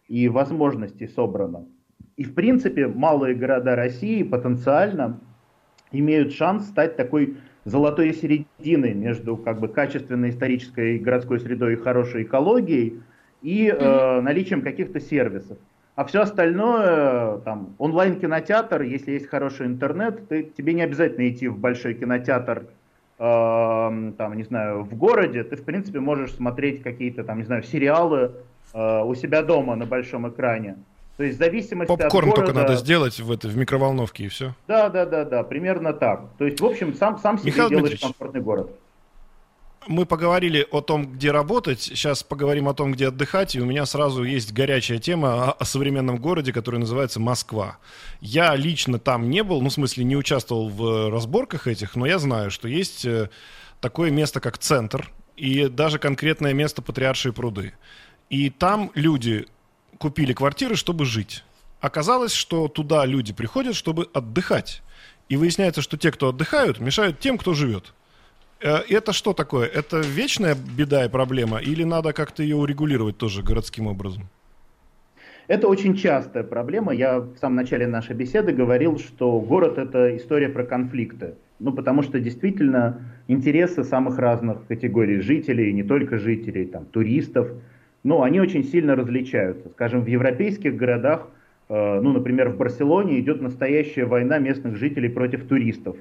и 0.08 0.30
возможностей 0.30 1.08
собрано. 1.08 1.68
И, 2.18 2.24
в 2.24 2.34
принципе, 2.34 2.88
малые 2.88 3.36
города 3.36 3.76
России 3.76 4.24
потенциально 4.24 5.20
имеют 5.92 6.34
шанс 6.34 6.68
стать 6.68 6.96
такой 6.96 7.38
золотой 7.66 8.14
серединой 8.14 8.94
между 8.94 9.38
как 9.38 9.60
бы 9.60 9.68
качественной 9.68 10.30
исторической 10.30 10.98
городской 10.98 11.40
средой 11.40 11.74
и 11.74 11.78
хорошей 11.78 12.24
экологией 12.24 13.02
и 13.42 13.68
э, 13.68 14.22
наличием 14.22 14.62
каких-то 14.62 15.00
сервисов. 15.00 15.58
А 15.96 16.06
все 16.06 16.22
остальное, 16.22 17.40
там, 17.40 17.76
онлайн-кинотеатр, 17.78 18.82
если 18.82 19.12
есть 19.12 19.28
хороший 19.28 19.68
интернет, 19.68 20.28
ты, 20.30 20.44
тебе 20.44 20.74
не 20.74 20.82
обязательно 20.82 21.30
идти 21.30 21.48
в 21.48 21.60
большой 21.60 21.94
кинотеатр, 21.96 22.66
э, 23.20 24.12
там, 24.18 24.34
не 24.36 24.44
знаю, 24.44 24.84
в 24.84 24.96
городе, 24.96 25.44
ты, 25.44 25.56
в 25.58 25.64
принципе, 25.64 26.00
можешь 26.00 26.34
смотреть 26.34 26.82
какие-то, 26.82 27.24
там, 27.24 27.38
не 27.40 27.44
знаю, 27.44 27.64
сериалы 27.64 28.32
э, 28.74 29.04
у 29.04 29.14
себя 29.16 29.44
дома 29.44 29.76
на 29.76 29.86
большом 29.86 30.30
экране. 30.30 30.78
То 31.22 31.26
есть 31.26 31.38
в 31.38 31.40
зависимости 31.40 31.88
Попкорн 31.88 32.30
от 32.30 32.36
города... 32.36 32.36
только 32.48 32.54
надо 32.60 32.76
сделать 32.78 33.20
в, 33.20 33.32
это, 33.32 33.48
в 33.48 33.56
микроволновке 33.56 34.24
и 34.24 34.28
все. 34.28 34.56
Да, 34.68 34.90
да, 34.90 35.06
да, 35.06 35.24
да, 35.24 35.44
примерно 35.44 35.94
так. 35.94 36.24
То 36.40 36.46
есть, 36.46 36.60
в 36.60 36.66
общем, 36.66 36.96
сам, 36.96 37.20
сам 37.20 37.38
себе 37.38 37.52
Михаил 37.52 37.70
делаешь 37.70 38.00
комфортный 38.00 38.42
город. 38.42 38.72
Мы 39.86 40.08
поговорили 40.08 40.66
о 40.72 40.82
том, 40.82 41.14
где 41.14 41.30
работать, 41.30 41.80
сейчас 41.80 42.24
поговорим 42.24 42.68
о 42.68 42.74
том, 42.74 42.94
где 42.94 43.10
отдыхать, 43.10 43.54
и 43.54 43.62
у 43.62 43.66
меня 43.66 43.86
сразу 43.86 44.24
есть 44.24 44.52
горячая 44.52 44.98
тема 44.98 45.50
о, 45.50 45.52
о 45.52 45.64
современном 45.64 46.18
городе, 46.18 46.52
который 46.54 46.80
называется 46.80 47.20
Москва. 47.20 47.78
Я 48.20 48.56
лично 48.56 48.98
там 48.98 49.30
не 49.30 49.44
был, 49.44 49.62
ну, 49.62 49.70
в 49.70 49.74
смысле, 49.74 50.06
не 50.06 50.18
участвовал 50.18 50.70
в 50.70 51.12
разборках 51.12 51.68
этих, 51.68 51.96
но 51.96 52.08
я 52.08 52.18
знаю, 52.18 52.50
что 52.50 52.68
есть 52.68 53.06
э, 53.06 53.30
такое 53.80 54.10
место, 54.10 54.40
как 54.40 54.58
центр, 54.58 55.12
и 55.38 55.68
даже 55.68 56.00
конкретное 56.00 56.54
место 56.54 56.82
Патриаршие 56.82 57.32
пруды. 57.32 57.74
И 58.32 58.50
там 58.50 58.90
люди 58.96 59.46
купили 60.02 60.34
квартиры, 60.34 60.76
чтобы 60.76 61.06
жить. 61.06 61.44
Оказалось, 61.80 62.34
что 62.34 62.68
туда 62.68 63.06
люди 63.06 63.34
приходят, 63.34 63.76
чтобы 63.76 64.08
отдыхать. 64.14 64.82
И 65.30 65.38
выясняется, 65.38 65.82
что 65.82 65.98
те, 65.98 66.12
кто 66.12 66.30
отдыхают, 66.30 66.80
мешают 66.80 67.20
тем, 67.20 67.38
кто 67.38 67.54
живет. 67.54 67.94
Э, 68.60 68.80
это 68.90 69.14
что 69.14 69.34
такое? 69.34 69.68
Это 69.68 70.00
вечная 70.00 70.56
беда 70.56 71.06
и 71.06 71.10
проблема? 71.10 71.60
Или 71.60 71.84
надо 71.84 72.14
как-то 72.14 72.44
ее 72.44 72.56
урегулировать 72.56 73.18
тоже 73.18 73.44
городским 73.44 73.88
образом? 73.88 74.24
Это 75.48 75.68
очень 75.68 75.96
частая 75.96 76.44
проблема. 76.44 76.94
Я 76.94 77.20
в 77.20 77.38
самом 77.38 77.58
начале 77.58 77.88
нашей 77.88 78.16
беседы 78.16 78.54
говорил, 78.54 78.98
что 79.00 79.40
город 79.40 79.78
это 79.78 80.16
история 80.18 80.50
про 80.50 80.64
конфликты. 80.64 81.36
Ну, 81.60 81.74
потому 81.74 82.02
что 82.04 82.20
действительно 82.20 83.02
интересы 83.28 83.84
самых 83.84 84.18
разных 84.18 84.66
категорий 84.68 85.22
жителей, 85.22 85.74
не 85.74 85.84
только 85.84 86.18
жителей, 86.18 86.66
там, 86.66 86.86
туристов, 86.86 87.48
но 88.04 88.24
они 88.24 88.40
очень 88.40 88.64
сильно 88.64 88.96
различаются. 88.96 89.70
Скажем, 89.70 90.02
в 90.02 90.08
европейских 90.08 90.76
городах, 90.76 91.28
э, 91.70 92.00
ну, 92.02 92.12
например, 92.14 92.50
в 92.50 92.58
Барселоне 92.58 93.20
идет 93.20 93.42
настоящая 93.42 94.06
война 94.06 94.40
местных 94.40 94.76
жителей 94.76 95.10
против 95.10 95.46
туристов, 95.46 95.98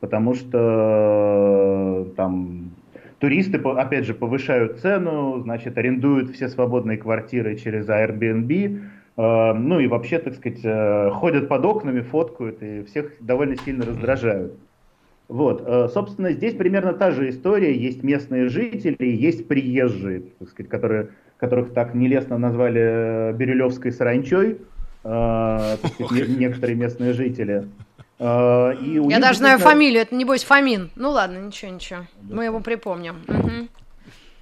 потому 0.00 0.34
что 0.34 2.06
э, 2.08 2.14
там 2.16 2.70
туристы, 3.18 3.58
опять 3.58 4.04
же, 4.04 4.14
повышают 4.14 4.80
цену, 4.80 5.40
значит, 5.42 5.78
арендуют 5.78 6.30
все 6.30 6.48
свободные 6.48 6.98
квартиры 6.98 7.56
через 7.56 7.88
Airbnb, 7.88 8.80
э, 9.16 9.52
ну 9.54 9.78
и 9.78 9.86
вообще, 9.86 10.18
так 10.18 10.34
сказать, 10.34 11.14
ходят 11.14 11.48
под 11.48 11.64
окнами, 11.64 12.00
фоткают 12.00 12.62
и 12.62 12.82
всех 12.84 13.12
довольно 13.20 13.56
сильно 13.56 13.86
раздражают. 13.86 14.54
Вот, 15.28 15.90
собственно, 15.92 16.30
здесь 16.30 16.54
примерно 16.54 16.92
та 16.92 17.10
же 17.10 17.28
история. 17.30 17.74
Есть 17.74 18.04
местные 18.04 18.48
жители, 18.48 18.96
есть 19.00 19.48
приезжие, 19.48 20.22
так 20.38 20.48
сказать, 20.50 20.70
которые 20.70 21.08
которых 21.38 21.72
так 21.72 21.94
нелестно 21.94 22.38
назвали 22.38 22.80
э, 22.80 23.32
Бирюлевской 23.32 23.92
саранчой, 23.92 24.58
э, 25.04 25.76
сказать, 25.94 26.28
некоторые 26.28 26.76
местные 26.76 27.12
жители. 27.12 27.68
Э, 28.18 28.74
и 28.80 29.00
Я 29.10 29.20
даже 29.20 29.38
знаю 29.38 29.58
фамилию, 29.58 30.02
это 30.02 30.14
небось 30.14 30.44
Фомин. 30.44 30.90
Ну 30.96 31.10
ладно, 31.10 31.38
ничего, 31.38 31.72
ничего, 31.72 32.00
мы 32.22 32.44
его 32.44 32.60
припомним. 32.60 33.16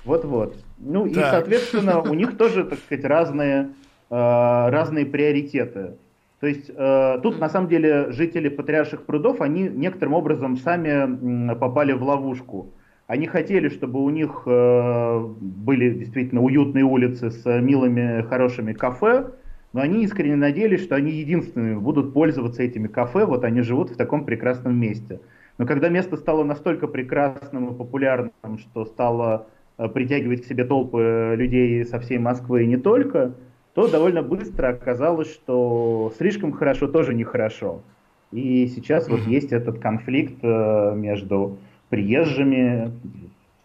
Вот-вот. 0.04 0.56
Ну 0.78 1.06
и, 1.06 1.14
соответственно, 1.14 2.00
у 2.00 2.14
них 2.14 2.36
тоже, 2.36 2.64
так 2.64 2.78
сказать, 2.78 3.04
разные, 3.04 3.70
э, 4.10 4.14
разные 4.14 5.06
приоритеты. 5.06 5.94
То 6.40 6.46
есть 6.46 6.68
э, 6.68 7.20
тут 7.22 7.40
на 7.40 7.48
самом 7.48 7.68
деле 7.68 8.12
жители 8.12 8.50
Патриарших 8.50 9.06
прудов, 9.06 9.40
они 9.40 9.62
некоторым 9.62 10.12
образом 10.12 10.58
сами 10.58 11.54
попали 11.54 11.92
в 11.92 12.02
ловушку. 12.02 12.70
Они 13.06 13.26
хотели, 13.26 13.68
чтобы 13.68 14.02
у 14.02 14.08
них 14.08 14.42
э, 14.46 15.26
были 15.40 15.92
действительно 15.92 16.42
уютные 16.42 16.84
улицы 16.84 17.30
с 17.30 17.44
милыми, 17.60 18.22
хорошими 18.22 18.72
кафе, 18.72 19.30
но 19.74 19.82
они 19.82 20.04
искренне 20.04 20.36
надеялись, 20.36 20.82
что 20.82 20.94
они 20.94 21.10
единственными 21.12 21.74
будут 21.74 22.14
пользоваться 22.14 22.62
этими 22.62 22.86
кафе, 22.86 23.26
вот 23.26 23.44
они 23.44 23.60
живут 23.60 23.90
в 23.90 23.96
таком 23.96 24.24
прекрасном 24.24 24.74
месте. 24.76 25.20
Но 25.58 25.66
когда 25.66 25.88
место 25.90 26.16
стало 26.16 26.44
настолько 26.44 26.86
прекрасным 26.86 27.72
и 27.72 27.76
популярным, 27.76 28.58
что 28.58 28.86
стало 28.86 29.48
э, 29.76 29.86
притягивать 29.88 30.42
к 30.42 30.46
себе 30.46 30.64
толпы 30.64 31.34
людей 31.36 31.84
со 31.84 32.00
всей 32.00 32.16
Москвы 32.18 32.64
и 32.64 32.66
не 32.66 32.78
только, 32.78 33.34
то 33.74 33.86
довольно 33.88 34.22
быстро 34.22 34.68
оказалось, 34.68 35.30
что 35.30 36.12
слишком 36.16 36.52
хорошо 36.52 36.86
тоже 36.88 37.12
нехорошо. 37.12 37.82
И 38.32 38.66
сейчас 38.68 39.08
вот 39.08 39.20
есть 39.26 39.52
этот 39.52 39.78
конфликт 39.78 40.38
э, 40.42 40.94
между 40.96 41.58
приезжими, 41.94 42.90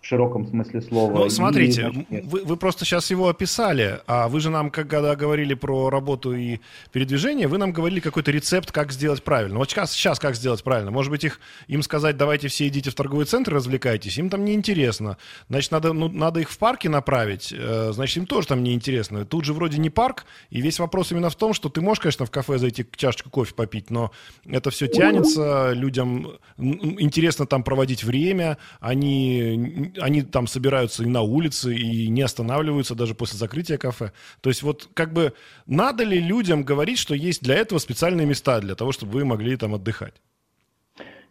широком 0.10 0.48
смысле 0.48 0.82
слова. 0.82 1.14
Ну, 1.14 1.30
смотрите, 1.30 1.92
и, 2.10 2.22
вы, 2.22 2.44
вы 2.44 2.58
просто 2.58 2.84
сейчас 2.84 3.12
его 3.12 3.30
описали, 3.30 4.00
а 4.08 4.28
вы 4.28 4.40
же 4.40 4.50
нам, 4.50 4.72
когда 4.72 5.16
говорили 5.16 5.54
про 5.54 5.90
работу 5.90 6.36
и 6.36 6.60
передвижение, 6.92 7.48
вы 7.48 7.60
нам 7.60 7.72
говорили 7.72 8.00
какой-то 8.00 8.32
рецепт, 8.32 8.72
как 8.72 8.92
сделать 8.92 9.24
правильно. 9.24 9.60
Вот 9.60 9.70
сейчас, 9.70 9.92
сейчас 9.92 10.20
как 10.20 10.36
сделать 10.36 10.64
правильно? 10.64 10.90
Может 10.90 11.12
быть, 11.12 11.24
их, 11.24 11.40
им 11.68 11.84
сказать, 11.84 12.18
давайте 12.18 12.48
все 12.48 12.68
идите 12.68 12.90
в 12.90 12.96
торговый 12.96 13.26
центр, 13.26 13.54
развлекайтесь, 13.54 14.18
им 14.18 14.30
там 14.30 14.46
неинтересно. 14.46 15.18
Значит, 15.48 15.72
надо, 15.72 15.94
ну, 15.94 16.10
надо 16.10 16.40
их 16.40 16.50
в 16.50 16.58
парке 16.58 16.90
направить, 16.90 17.54
э, 17.56 17.92
значит, 17.94 18.18
им 18.18 18.26
тоже 18.26 18.48
там 18.48 18.64
неинтересно. 18.64 19.26
Тут 19.26 19.46
же 19.46 19.54
вроде 19.54 19.78
не 19.78 19.92
парк, 19.92 20.26
и 20.50 20.60
весь 20.60 20.80
вопрос 20.80 21.12
именно 21.12 21.30
в 21.30 21.36
том, 21.36 21.54
что 21.54 21.70
ты 21.70 21.82
можешь, 21.82 22.02
конечно, 22.02 22.26
в 22.26 22.32
кафе 22.32 22.58
зайти 22.58 22.84
чашечку 22.96 23.30
кофе 23.30 23.54
попить, 23.54 23.92
но 23.92 24.12
это 24.48 24.72
все 24.72 24.88
тянется, 24.88 25.72
людям 25.74 26.32
интересно 26.58 27.46
там 27.46 27.64
проводить 27.64 28.04
время, 28.04 28.58
они 28.80 29.92
они 30.02 30.22
там 30.22 30.48
собираются 30.48 31.04
и 31.04 31.08
на 31.08 31.22
улице, 31.22 31.76
и 31.76 32.08
не 32.10 32.22
останавливаются 32.22 32.96
даже 32.96 33.16
после 33.16 33.38
закрытия 33.38 33.78
кафе. 33.78 34.12
То 34.42 34.50
есть 34.50 34.64
вот 34.64 34.90
как 34.94 35.14
бы 35.14 35.34
надо 35.66 36.04
ли 36.04 36.20
людям 36.20 36.64
говорить, 36.64 36.98
что 36.98 37.16
есть 37.16 37.44
для 37.44 37.56
этого 37.56 37.80
специальные 37.80 38.26
места, 38.28 38.60
для 38.60 38.76
того, 38.76 38.92
чтобы 38.92 39.14
вы 39.14 39.26
могли 39.26 39.56
там 39.58 39.76
отдыхать? 39.76 40.14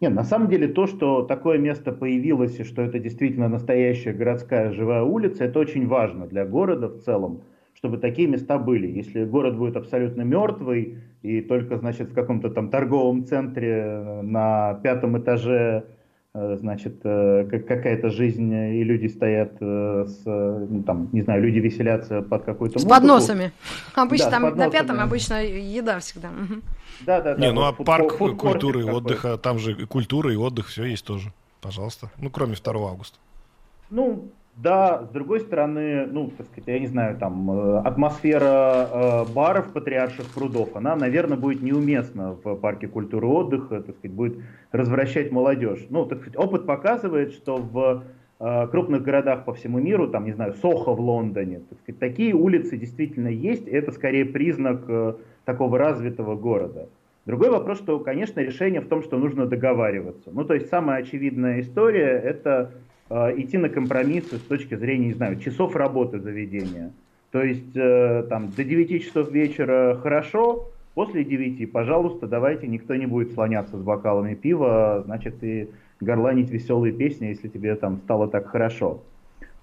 Нет, 0.01 0.15
на 0.15 0.23
самом 0.23 0.49
деле 0.49 0.69
то, 0.69 0.87
что 0.87 1.23
такое 1.23 1.59
место 1.59 1.91
появилось 1.91 2.61
и 2.61 2.65
что 2.65 2.83
это 2.83 3.01
действительно 3.01 3.49
настоящая 3.49 4.13
городская 4.13 4.73
живая 4.73 5.03
улица, 5.03 5.45
это 5.45 5.59
очень 5.59 5.89
важно 5.89 6.27
для 6.29 6.47
города 6.47 6.89
в 6.89 7.01
целом, 7.01 7.43
чтобы 7.75 7.99
такие 7.99 8.29
места 8.29 8.59
были. 8.59 8.87
Если 8.87 9.25
город 9.25 9.57
будет 9.57 9.77
абсолютно 9.77 10.23
мертвый 10.23 10.99
и 11.23 11.41
только, 11.41 11.79
значит, 11.79 12.11
в 12.11 12.15
каком-то 12.15 12.51
там 12.51 12.71
торговом 12.71 13.25
центре 13.25 14.21
на 14.23 14.75
пятом 14.85 15.19
этаже 15.19 15.87
значит, 16.35 17.01
э, 17.05 17.45
какая-то 17.45 18.11
жизнь, 18.11 18.53
и 18.53 18.85
люди 18.85 19.07
стоят 19.07 19.57
э, 19.61 20.07
с, 20.07 20.25
ну, 20.25 20.83
там, 20.83 21.09
не 21.13 21.23
знаю, 21.23 21.43
люди 21.43 21.59
веселятся 21.59 22.23
под 22.23 22.45
какой-то 22.45 22.79
С 22.79 22.85
подносами. 22.85 23.53
Обычно 23.95 24.27
да, 24.27 24.31
там 24.33 24.43
подносами. 24.43 24.67
на 24.67 24.79
пятом 24.79 25.01
обычно 25.01 25.43
еда 25.43 25.99
всегда. 26.01 26.31
Да, 27.07 27.21
да, 27.21 27.35
да. 27.35 27.41
Не, 27.41 27.53
ну 27.53 27.63
а 27.63 27.73
парк 27.73 28.17
культуры 28.17 28.81
и 28.81 28.85
отдыха, 28.85 29.39
там 29.39 29.59
же 29.59 29.73
и 29.73 29.87
культура, 29.87 30.33
и 30.33 30.37
отдых, 30.37 30.69
все 30.69 30.85
есть 30.85 31.05
тоже. 31.05 31.33
Пожалуйста. 31.61 32.11
Ну, 32.19 32.31
кроме 32.31 32.55
2 32.55 32.73
августа. 32.89 33.19
Ну, 33.91 34.31
да, 34.63 35.05
с 35.05 35.09
другой 35.11 35.41
стороны, 35.41 36.07
ну, 36.07 36.33
так 36.37 36.47
сказать, 36.49 36.67
я 36.67 36.79
не 36.81 36.89
знаю, 36.89 37.17
там, 37.17 37.51
э, 37.51 37.79
атмосфера 37.85 38.89
э, 38.91 39.25
баров 39.33 39.73
патриарших 39.73 40.27
прудов, 40.35 40.75
она, 40.75 40.97
наверное, 40.97 41.39
будет 41.39 41.63
неуместна 41.63 42.37
в 42.43 42.57
парке 42.57 42.89
культуры 42.89 43.29
отдыха, 43.29 43.83
так 43.83 43.97
сказать, 43.97 44.17
будет 44.17 44.39
развращать 44.73 45.31
молодежь. 45.31 45.87
Ну, 45.91 46.07
так 46.07 46.19
сказать, 46.19 46.37
опыт 46.37 46.67
показывает, 46.67 47.35
что 47.35 47.57
в 47.57 48.03
э, 48.41 48.67
крупных 48.67 49.03
городах 49.03 49.45
по 49.45 49.55
всему 49.55 49.79
миру, 49.79 50.09
там, 50.09 50.25
не 50.25 50.33
знаю, 50.33 50.55
Сохо 50.55 50.93
в 50.93 51.01
Лондоне, 51.01 51.61
так 51.61 51.79
сказать, 51.79 52.01
такие 52.01 52.35
улицы 52.35 52.77
действительно 52.77 53.29
есть, 53.29 53.69
это 53.69 53.93
скорее 53.93 54.25
признак 54.25 54.83
э, 54.89 55.15
такого 55.45 55.79
развитого 55.79 56.35
города. 56.35 56.89
Другой 57.27 57.51
вопрос, 57.51 57.79
что, 57.79 58.01
конечно, 58.01 58.41
решение 58.41 58.81
в 58.81 58.89
том, 58.89 59.03
что 59.03 59.19
нужно 59.19 59.47
договариваться. 59.47 60.31
Ну, 60.33 60.45
то 60.45 60.55
есть 60.55 60.69
самая 60.69 61.03
очевидная 61.03 61.61
история– 61.61 62.19
это 62.25 62.73
идти 63.11 63.59
на 63.59 63.69
компромиссы 63.69 64.37
с 64.37 64.43
точки 64.43 64.75
зрения, 64.75 65.09
не 65.09 65.15
знаю, 65.15 65.39
часов 65.41 65.77
работы 65.77 66.19
заведения. 66.19 66.93
То 67.31 67.43
есть 67.43 67.77
э, 67.77 68.25
там 68.29 68.51
до 68.57 68.65
9 68.65 69.05
часов 69.05 69.31
вечера 69.31 69.99
хорошо, 70.03 70.71
после 70.95 71.25
9, 71.25 71.71
пожалуйста, 71.71 72.27
давайте 72.27 72.67
никто 72.67 72.95
не 72.97 73.07
будет 73.07 73.33
слоняться 73.33 73.77
с 73.77 73.81
бокалами 73.81 74.35
пива, 74.35 75.03
значит, 75.05 75.43
и 75.43 75.69
горланить 76.01 76.51
веселые 76.51 76.93
песни, 76.93 77.27
если 77.27 77.49
тебе 77.49 77.75
там 77.75 77.99
стало 77.99 78.29
так 78.29 78.47
хорошо. 78.47 79.03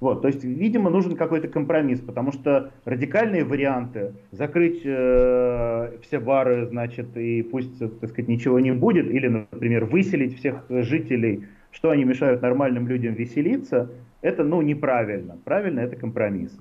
Вот, 0.01 0.21
то 0.21 0.27
есть, 0.27 0.43
видимо, 0.43 0.89
нужен 0.89 1.15
какой-то 1.15 1.47
компромисс, 1.47 2.01
потому 2.01 2.33
что 2.33 2.71
радикальные 2.83 3.45
варианты 3.45 4.13
закрыть 4.31 4.81
э, 4.83 5.97
все 6.03 6.19
бары, 6.19 6.67
значит, 6.67 7.15
и 7.17 7.41
пусть, 7.41 7.79
так 7.79 8.09
сказать, 8.09 8.27
ничего 8.27 8.59
не 8.59 8.73
будет, 8.73 9.09
или, 9.09 9.27
например, 9.27 9.85
выселить 9.85 10.37
всех 10.37 10.65
жителей 10.69 11.45
что 11.75 11.89
они 11.89 12.05
мешают 12.05 12.41
нормальным 12.41 12.87
людям 12.87 13.13
веселиться, 13.13 13.89
это, 14.21 14.43
ну, 14.43 14.61
неправильно. 14.61 15.37
Правильно 15.43 15.81
это 15.81 15.97
компромисс. 15.97 16.57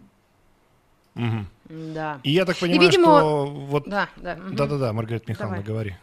Угу. 1.14 1.46
Да. 1.94 2.18
И 2.24 2.32
я 2.32 2.44
так 2.44 2.58
понимаю, 2.58 2.82
И, 2.82 2.84
видимо... 2.84 3.18
что 3.20 3.46
вот... 3.46 3.84
Да, 3.88 4.08
да. 4.16 4.36
Да-да-да, 4.50 4.92
Маргарита 4.92 5.30
Михайловна, 5.30 5.62
Давай. 5.62 5.68
говори. 5.68 5.94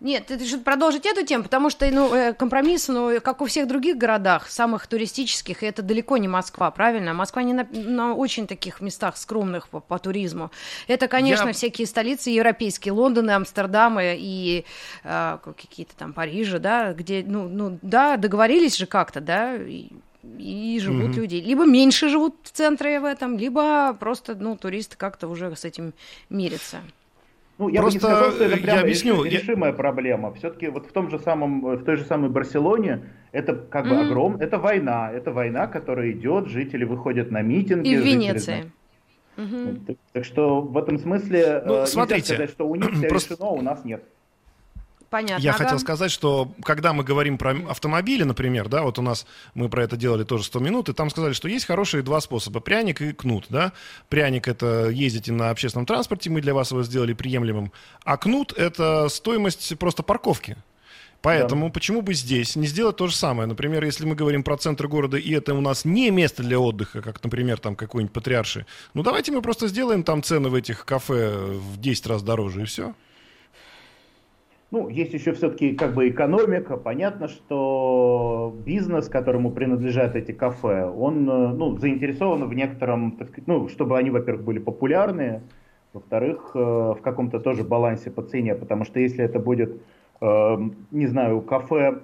Нет, 0.00 0.26
ты 0.26 0.36
решил 0.38 0.60
продолжить 0.60 1.04
эту 1.04 1.26
тему, 1.26 1.44
потому 1.44 1.68
что 1.68 1.86
ну, 1.90 2.14
э, 2.14 2.32
компромисс, 2.32 2.88
ну, 2.88 3.20
как 3.20 3.42
у 3.42 3.44
всех 3.44 3.68
других 3.68 3.98
городах, 3.98 4.48
самых 4.48 4.86
туристических, 4.86 5.62
и 5.62 5.66
это 5.66 5.82
далеко 5.82 6.16
не 6.16 6.26
Москва, 6.26 6.70
правильно? 6.70 7.12
Москва 7.12 7.42
не 7.42 7.52
на, 7.52 7.68
на 7.70 8.14
очень 8.14 8.46
таких 8.46 8.80
местах 8.80 9.18
скромных 9.18 9.68
по, 9.68 9.80
по 9.80 9.98
туризму. 9.98 10.50
Это, 10.88 11.06
конечно, 11.06 11.48
Я... 11.48 11.52
всякие 11.52 11.86
столицы 11.86 12.30
европейские, 12.30 12.92
Лондоны, 12.92 13.32
Амстердамы 13.32 14.16
и 14.18 14.64
э, 15.04 15.38
какие-то 15.44 15.94
там 15.94 16.14
Парижи, 16.14 16.58
да, 16.58 16.94
где, 16.94 17.22
ну, 17.26 17.48
ну, 17.48 17.78
да, 17.82 18.16
договорились 18.16 18.78
же 18.78 18.86
как-то, 18.86 19.20
да, 19.20 19.54
и, 19.56 19.88
и 20.38 20.80
живут 20.80 21.10
mm-hmm. 21.10 21.14
люди. 21.14 21.34
Либо 21.36 21.66
меньше 21.66 22.08
живут 22.08 22.36
в 22.44 22.50
центре 22.52 23.00
в 23.00 23.04
этом, 23.04 23.36
либо 23.36 23.94
просто, 24.00 24.34
ну, 24.34 24.56
туристы 24.56 24.96
как-то 24.96 25.28
уже 25.28 25.54
с 25.54 25.66
этим 25.66 25.92
мирятся. 26.30 26.78
Ну, 27.60 27.68
я 27.68 27.82
Просто 27.82 28.00
бы 28.00 28.08
не 28.08 28.14
сказал, 28.14 28.32
что 28.32 28.44
это 28.44 28.56
прям 28.56 28.76
я 28.76 28.82
объясню. 28.82 29.22
решимая 29.22 29.70
я... 29.70 29.76
проблема. 29.76 30.32
Все-таки 30.32 30.68
вот 30.68 30.86
в 30.86 30.92
том 30.92 31.10
же 31.10 31.18
самом, 31.18 31.60
в 31.60 31.84
той 31.84 31.96
же 31.96 32.04
самой 32.04 32.30
Барселоне 32.30 33.02
это 33.32 33.54
как 33.54 33.86
бы 33.86 33.96
mm. 33.96 34.06
огром, 34.06 34.36
это 34.36 34.58
война, 34.58 35.12
это 35.12 35.30
война, 35.30 35.66
которая 35.66 36.10
идет, 36.12 36.48
жители 36.48 36.84
выходят 36.84 37.30
на 37.30 37.42
митинги. 37.42 37.90
И 37.90 37.96
в 37.98 38.00
Венеции. 38.00 38.72
Угу. 39.36 39.84
Так, 39.86 39.96
так 40.12 40.24
что 40.24 40.62
в 40.62 40.76
этом 40.76 40.98
смысле 40.98 41.62
ну, 41.64 41.74
э, 41.82 41.86
смотрите, 41.86 42.34
сказать, 42.34 42.50
что 42.50 42.66
у 42.66 42.74
них 42.74 42.92
все 42.92 43.08
Просто... 43.08 43.34
решено, 43.34 43.48
а 43.50 43.52
у 43.52 43.60
нас 43.60 43.84
нет. 43.84 44.04
Понятно. 45.10 45.42
Я 45.42 45.50
ага. 45.50 45.64
хотел 45.64 45.78
сказать, 45.80 46.12
что 46.12 46.52
когда 46.62 46.92
мы 46.92 47.02
говорим 47.02 47.36
про 47.36 47.50
автомобили, 47.68 48.22
например, 48.22 48.68
да, 48.68 48.82
вот 48.82 48.96
у 49.00 49.02
нас 49.02 49.26
мы 49.54 49.68
про 49.68 49.82
это 49.82 49.96
делали 49.96 50.22
тоже 50.22 50.44
100 50.44 50.60
минут, 50.60 50.88
и 50.88 50.92
там 50.92 51.10
сказали, 51.10 51.32
что 51.32 51.48
есть 51.48 51.66
хорошие 51.66 52.04
два 52.04 52.20
способа, 52.20 52.60
пряник 52.60 53.02
и 53.02 53.12
кнут, 53.12 53.46
да. 53.48 53.72
Пряник— 54.08 54.46
это 54.48 54.88
ездите 54.88 55.32
на 55.32 55.50
общественном 55.50 55.84
транспорте, 55.84 56.30
мы 56.30 56.40
для 56.40 56.54
вас 56.54 56.70
его 56.70 56.84
сделали 56.84 57.12
приемлемым, 57.12 57.72
а 58.04 58.16
кнут— 58.16 58.52
это 58.56 59.08
стоимость 59.08 59.76
просто 59.78 60.04
парковки. 60.04 60.56
Поэтому 61.22 61.66
да. 61.66 61.72
почему 61.72 62.02
бы 62.02 62.14
здесь 62.14 62.54
не 62.56 62.66
сделать 62.66 62.96
то 62.96 63.08
же 63.08 63.14
самое? 63.14 63.48
Например, 63.48 63.84
если 63.84 64.06
мы 64.06 64.14
говорим 64.14 64.44
про 64.44 64.56
центр 64.56 64.86
города, 64.86 65.18
и 65.18 65.32
это 65.32 65.54
у 65.54 65.60
нас 65.60 65.84
не 65.84 66.10
место 66.10 66.42
для 66.42 66.58
отдыха, 66.58 67.02
как, 67.02 67.22
например, 67.22 67.58
там 67.58 67.74
какой-нибудь 67.74 68.14
патриарши, 68.14 68.64
ну 68.94 69.02
давайте 69.02 69.32
мы 69.32 69.42
просто 69.42 69.66
сделаем 69.66 70.04
там 70.04 70.22
цены 70.22 70.48
в 70.48 70.54
этих 70.54 70.84
кафе 70.84 71.34
в 71.36 71.78
10 71.78 72.06
раз 72.06 72.22
дороже, 72.22 72.62
и 72.62 72.64
все. 72.64 72.94
Ну, 74.70 74.88
есть 74.88 75.12
еще 75.12 75.32
все-таки 75.32 75.74
как 75.74 75.94
бы 75.94 76.08
экономика. 76.08 76.76
Понятно, 76.76 77.26
что 77.26 78.56
бизнес, 78.64 79.08
которому 79.08 79.50
принадлежат 79.50 80.14
эти 80.14 80.30
кафе, 80.30 80.84
он 80.86 81.28
э, 81.28 81.48
ну, 81.48 81.76
заинтересован 81.76 82.48
в 82.48 82.54
некотором, 82.54 83.12
так 83.12 83.28
сказать, 83.28 83.48
ну, 83.48 83.68
чтобы 83.68 83.98
они, 83.98 84.10
во-первых, 84.10 84.44
были 84.44 84.58
популярные, 84.60 85.42
во-вторых, 85.92 86.52
э, 86.54 86.58
в 86.58 87.00
каком-то 87.02 87.40
тоже 87.40 87.64
балансе 87.64 88.12
по 88.12 88.22
цене, 88.22 88.54
потому 88.54 88.84
что 88.84 89.00
если 89.00 89.24
это 89.24 89.40
будет, 89.40 89.82
э, 90.20 90.56
не 90.92 91.06
знаю, 91.08 91.40
кафе, 91.40 92.02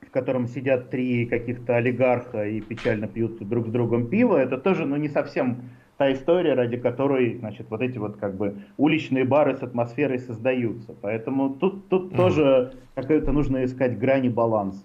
в 0.00 0.10
котором 0.10 0.46
сидят 0.46 0.88
три 0.88 1.26
каких-то 1.26 1.76
олигарха 1.76 2.46
и 2.46 2.62
печально 2.62 3.08
пьют 3.08 3.46
друг 3.46 3.66
с 3.68 3.70
другом 3.70 4.06
пиво, 4.06 4.38
это 4.38 4.56
тоже, 4.56 4.86
ну, 4.86 4.96
не 4.96 5.08
совсем 5.08 5.58
та 6.00 6.14
история, 6.14 6.54
ради 6.54 6.78
которой, 6.78 7.36
значит, 7.36 7.66
вот 7.68 7.82
эти 7.82 7.98
вот 7.98 8.16
как 8.16 8.34
бы 8.34 8.56
уличные 8.78 9.26
бары 9.26 9.54
с 9.54 9.62
атмосферой 9.62 10.18
создаются. 10.18 10.94
Поэтому 11.02 11.50
тут, 11.50 11.90
тут 11.90 12.10
mm-hmm. 12.10 12.16
тоже 12.16 12.72
какое-то 12.94 13.32
нужно 13.32 13.66
искать 13.66 13.98
грани 13.98 14.30
баланс. 14.30 14.82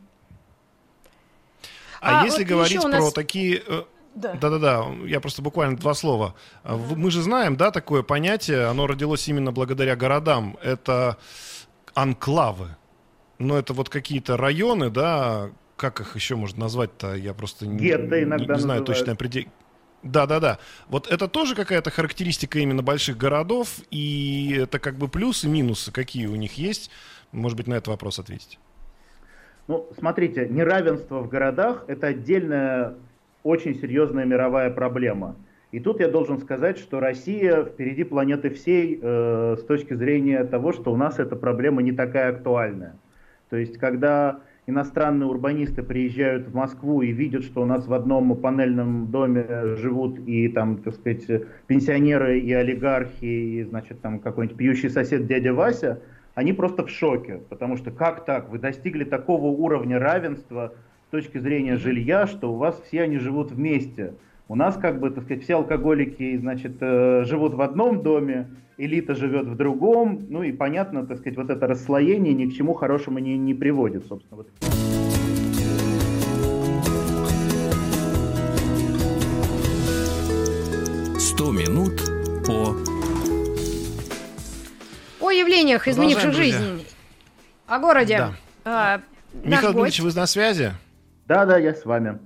А, 2.02 2.20
а 2.20 2.26
если 2.26 2.44
вот 2.44 2.50
говорить 2.50 2.82
про 2.82 2.90
нас... 2.90 3.14
такие... 3.14 3.62
Э, 3.66 3.84
да. 4.14 4.34
Да-да-да, 4.34 4.88
я 5.06 5.22
просто 5.22 5.42
буквально 5.42 5.78
два 5.78 5.94
слова. 5.94 6.36
Uh-huh. 6.66 6.96
Мы 6.98 7.10
же 7.12 7.22
знаем, 7.22 7.56
да, 7.56 7.72
такое 7.72 8.04
понятие, 8.04 8.66
оно 8.66 8.86
родилось 8.86 9.26
именно 9.30 9.54
благодаря 9.54 9.96
городам. 9.96 10.58
Это 10.62 11.16
анклавы. 11.94 12.76
Но 13.40 13.58
это 13.58 13.72
вот 13.72 13.88
какие-то 13.88 14.36
районы, 14.36 14.90
да, 14.90 15.50
как 15.78 16.02
их 16.02 16.16
еще 16.16 16.36
можно 16.36 16.60
назвать-то, 16.60 17.16
я 17.16 17.34
просто 17.34 17.66
не, 17.68 17.88
иногда 17.88 18.18
не, 18.18 18.26
не 18.26 18.36
знаю 18.36 18.50
называют. 18.58 18.86
точно 18.86 19.14
определение. 19.14 19.54
Да, 20.06 20.28
да, 20.28 20.40
да. 20.40 20.60
Вот 20.88 21.12
это 21.12 21.28
тоже 21.28 21.56
какая-то 21.56 21.90
характеристика 21.90 22.60
именно 22.60 22.84
больших 22.84 23.18
городов, 23.18 23.80
и 23.90 24.56
это 24.62 24.78
как 24.78 24.96
бы 24.96 25.08
плюсы, 25.08 25.50
минусы, 25.50 25.92
какие 25.92 26.28
у 26.28 26.36
них 26.36 26.54
есть. 26.60 26.92
Может 27.32 27.58
быть, 27.58 27.66
на 27.66 27.74
этот 27.74 27.88
вопрос 27.88 28.20
ответить. 28.20 28.60
Ну, 29.68 29.90
смотрите, 29.98 30.48
неравенство 30.48 31.22
в 31.22 31.28
городах– 31.28 31.86
это 31.88 32.08
отдельная, 32.08 32.94
очень 33.42 33.74
серьезная 33.82 34.26
мировая 34.26 34.70
проблема. 34.70 35.36
И 35.72 35.80
тут 35.80 36.00
я 36.00 36.08
должен 36.08 36.40
сказать, 36.40 36.78
что 36.78 37.00
Россия 37.00 37.66
впереди 37.66 38.04
планеты 38.04 38.52
всей 38.52 39.00
э, 39.02 39.56
с 39.60 39.64
точки 39.64 39.96
зрения 39.96 40.44
того, 40.44 40.72
что 40.72 40.94
у 40.94 40.98
нас 40.98 41.18
эта 41.18 41.36
проблема 41.36 41.82
не 41.82 41.94
такая 41.94 42.30
актуальная. 42.30 42.96
То 43.50 43.58
есть, 43.58 43.80
когда 43.80 44.42
иностранные 44.68 45.28
урбанисты 45.28 45.84
приезжают 45.84 46.48
в 46.48 46.56
Москву 46.56 47.02
и 47.02 47.12
видят, 47.12 47.44
что 47.44 47.62
у 47.62 47.66
нас 47.66 47.88
в 47.88 47.94
одном 47.94 48.36
панельном 48.36 49.08
доме 49.12 49.76
живут 49.76 50.20
и 50.28 50.48
там, 50.50 50.78
так 50.78 50.96
сказать, 50.96 51.26
пенсионеры 51.68 52.40
и 52.40 52.52
олигархи, 52.52 53.26
и, 53.26 53.64
значит, 53.64 54.02
там 54.02 54.20
какой-нибудь 54.20 54.58
пьющий 54.58 54.90
сосед 54.90 55.28
дядя 55.28 55.54
Вася, 55.54 56.02
они 56.34 56.52
просто 56.52 56.86
в 56.86 56.90
шоке, 56.90 57.42
потому 57.50 57.78
что 57.78 57.92
как 57.92 58.26
так? 58.26 58.50
Вы 58.50 58.60
достигли 58.60 59.04
такого 59.04 59.46
уровня 59.46 60.00
равенства 60.00 60.74
с 61.08 61.12
точки 61.12 61.38
зрения 61.38 61.78
жилья, 61.78 62.28
что 62.28 62.54
у 62.54 62.58
вас 62.58 62.82
все 62.88 63.04
они 63.04 63.20
живут 63.20 63.52
вместе. 63.52 64.16
У 64.48 64.56
нас, 64.56 64.78
как 64.78 65.00
бы, 65.00 65.10
так 65.10 65.24
сказать, 65.24 65.44
все 65.44 65.56
алкоголики, 65.56 66.38
значит, 66.38 66.74
э, 66.80 67.24
живут 67.26 67.56
в 67.56 67.62
одном 67.62 68.04
доме, 68.04 68.48
элита 68.78 69.16
живет 69.16 69.48
в 69.48 69.56
другом, 69.56 70.28
ну 70.30 70.44
и 70.44 70.52
понятно, 70.52 71.04
так 71.04 71.18
сказать, 71.18 71.36
вот 71.36 71.50
это 71.50 71.66
расслоение 71.66 72.34
ни 72.36 72.46
к 72.46 72.54
чему 72.54 72.76
хорошему 72.76 73.18
не, 73.18 73.40
не 73.40 73.56
приводит, 73.56 74.06
собственно. 74.06 74.44
Вот. 74.44 74.50
«100 81.18 81.52
минут 81.52 82.00
по...» 82.46 82.76
О 85.26 85.32
явлениях, 85.32 85.88
изменивших 85.88 86.34
жизнь. 86.34 86.86
О 87.66 87.80
городе. 87.80 88.18
Да. 88.18 88.34
А, 88.64 89.02
Михаил. 89.44 89.74
Дмитриевич, 89.74 90.02
вы 90.02 90.14
на 90.14 90.28
связи? 90.28 90.72
Да-да, 91.28 91.58
я 91.58 91.74
с 91.74 91.84
вами. 91.84 92.20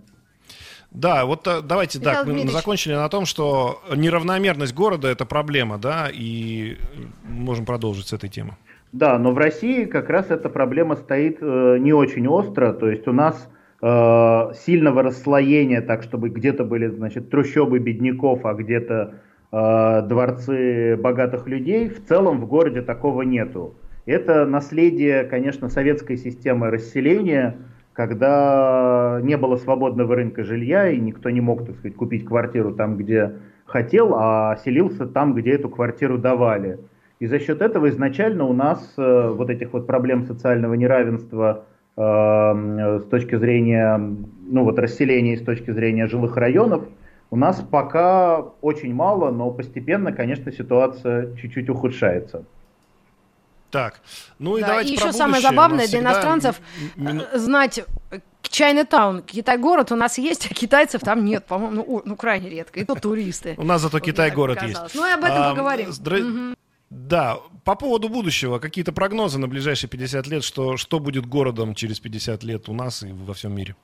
Да, 0.91 1.25
вот 1.25 1.47
э, 1.47 1.61
давайте 1.61 1.99
Михаил 1.99 2.15
так, 2.15 2.25
мы 2.25 2.33
Дмитриевич. 2.33 2.57
закончили 2.57 2.93
на 2.93 3.09
том, 3.09 3.25
что 3.25 3.81
неравномерность 3.95 4.73
города 4.73 5.07
это 5.07 5.25
проблема, 5.25 5.77
да, 5.77 6.09
и 6.11 6.77
можем 7.23 7.65
продолжить 7.65 8.07
с 8.07 8.13
этой 8.13 8.29
темы. 8.29 8.55
Да, 8.91 9.19
но 9.19 9.31
в 9.31 9.37
России 9.37 9.85
как 9.85 10.09
раз 10.09 10.31
эта 10.31 10.49
проблема 10.49 10.95
стоит 10.95 11.37
э, 11.41 11.77
не 11.79 11.93
очень 11.93 12.27
остро, 12.27 12.73
то 12.73 12.89
есть 12.89 13.07
у 13.07 13.13
нас 13.13 13.47
э, 13.81 13.85
сильного 14.65 15.03
расслоения, 15.03 15.81
так 15.81 16.01
чтобы 16.01 16.29
где-то 16.29 16.63
были, 16.63 16.87
значит, 16.87 17.29
трущобы 17.29 17.77
бедняков, 17.77 18.45
а 18.45 18.55
где-то 18.55 19.13
э, 19.51 20.01
дворцы 20.07 20.97
богатых 20.97 21.47
людей, 21.47 21.89
в 21.89 22.03
целом 22.07 22.39
в 22.41 22.47
городе 22.47 22.81
такого 22.81 23.21
нету. 23.21 23.75
Это 24.07 24.47
наследие, 24.47 25.23
конечно, 25.25 25.69
советской 25.69 26.17
системы 26.17 26.71
расселения, 26.71 27.57
когда 27.99 29.19
не 29.21 29.35
было 29.35 29.57
свободного 29.57 30.15
рынка 30.15 30.45
жилья, 30.45 30.87
и 30.87 30.97
никто 30.97 31.29
не 31.29 31.41
мог, 31.41 31.65
так 31.65 31.75
сказать, 31.75 31.97
купить 31.97 32.23
квартиру 32.23 32.73
там, 32.73 32.95
где 32.95 33.33
хотел, 33.65 34.15
а 34.15 34.55
селился 34.63 35.05
там, 35.05 35.33
где 35.33 35.51
эту 35.51 35.67
квартиру 35.67 36.17
давали. 36.17 36.79
И 37.19 37.27
за 37.27 37.39
счет 37.39 37.61
этого 37.61 37.89
изначально 37.89 38.45
у 38.45 38.53
нас 38.53 38.93
э, 38.97 39.33
вот 39.35 39.49
этих 39.49 39.73
вот 39.73 39.85
проблем 39.85 40.23
социального 40.23 40.75
неравенства 40.75 41.65
э, 41.97 42.01
с 42.01 43.03
точки 43.09 43.35
зрения, 43.35 43.97
ну 43.97 44.63
вот 44.63 44.79
расселения 44.79 45.35
с 45.35 45.41
точки 45.41 45.71
зрения 45.71 46.07
жилых 46.07 46.37
районов, 46.37 46.85
у 47.31 47.35
нас 47.35 47.59
пока 47.69 48.39
очень 48.61 48.93
мало, 48.93 49.29
но 49.29 49.51
постепенно, 49.51 50.13
конечно, 50.13 50.53
ситуация 50.53 51.35
чуть-чуть 51.35 51.67
ухудшается. 51.67 52.45
Так, 53.71 54.01
ну 54.39 54.57
и 54.57 54.61
Да, 54.61 54.67
давайте 54.67 54.93
и 54.93 54.97
про 54.97 55.07
еще 55.07 55.13
самое 55.13 55.33
будущее. 55.41 55.49
У 55.49 55.53
забавное 55.53 55.87
для 55.87 55.99
иностранцев 55.99 56.61
мину- 56.95 57.27
э, 57.31 57.37
знать 57.37 57.79
э, 58.11 58.19
Чайна-таун, 58.41 59.21
Китай-город 59.21 59.91
у 59.91 59.95
нас 59.95 60.17
есть, 60.17 60.47
а 60.49 60.53
китайцев 60.53 61.01
там 61.01 61.23
нет, 61.23 61.45
по-моему, 61.45 61.75
ну, 61.87 62.01
ну 62.05 62.15
крайне 62.15 62.49
редко, 62.49 62.79
и 62.79 62.83
то 62.85 62.95
туристы. 62.95 63.53
У 63.57 63.63
нас 63.63 63.81
зато 63.81 63.99
Китай-город 63.99 64.61
есть. 64.63 64.95
Ну 64.95 65.07
и 65.07 65.11
об 65.11 65.23
этом 65.23 65.37
А, 65.41 65.49
поговорим. 65.51 66.55
Да, 66.89 67.37
по 67.63 67.75
поводу 67.75 68.09
будущего, 68.09 68.57
какие-то 68.57 68.91
прогнозы 68.91 69.37
на 69.37 69.47
ближайшие 69.47 69.89
50 69.89 70.25
лет, 70.27 70.43
что, 70.43 70.75
что 70.77 70.99
будет 70.99 71.27
городом 71.27 71.75
через 71.75 71.99
50 71.99 72.43
лет 72.43 72.67
у 72.67 72.73
нас 72.73 73.03
и 73.03 73.11
во 73.11 73.35
всем 73.35 73.53
мире? 73.55 73.75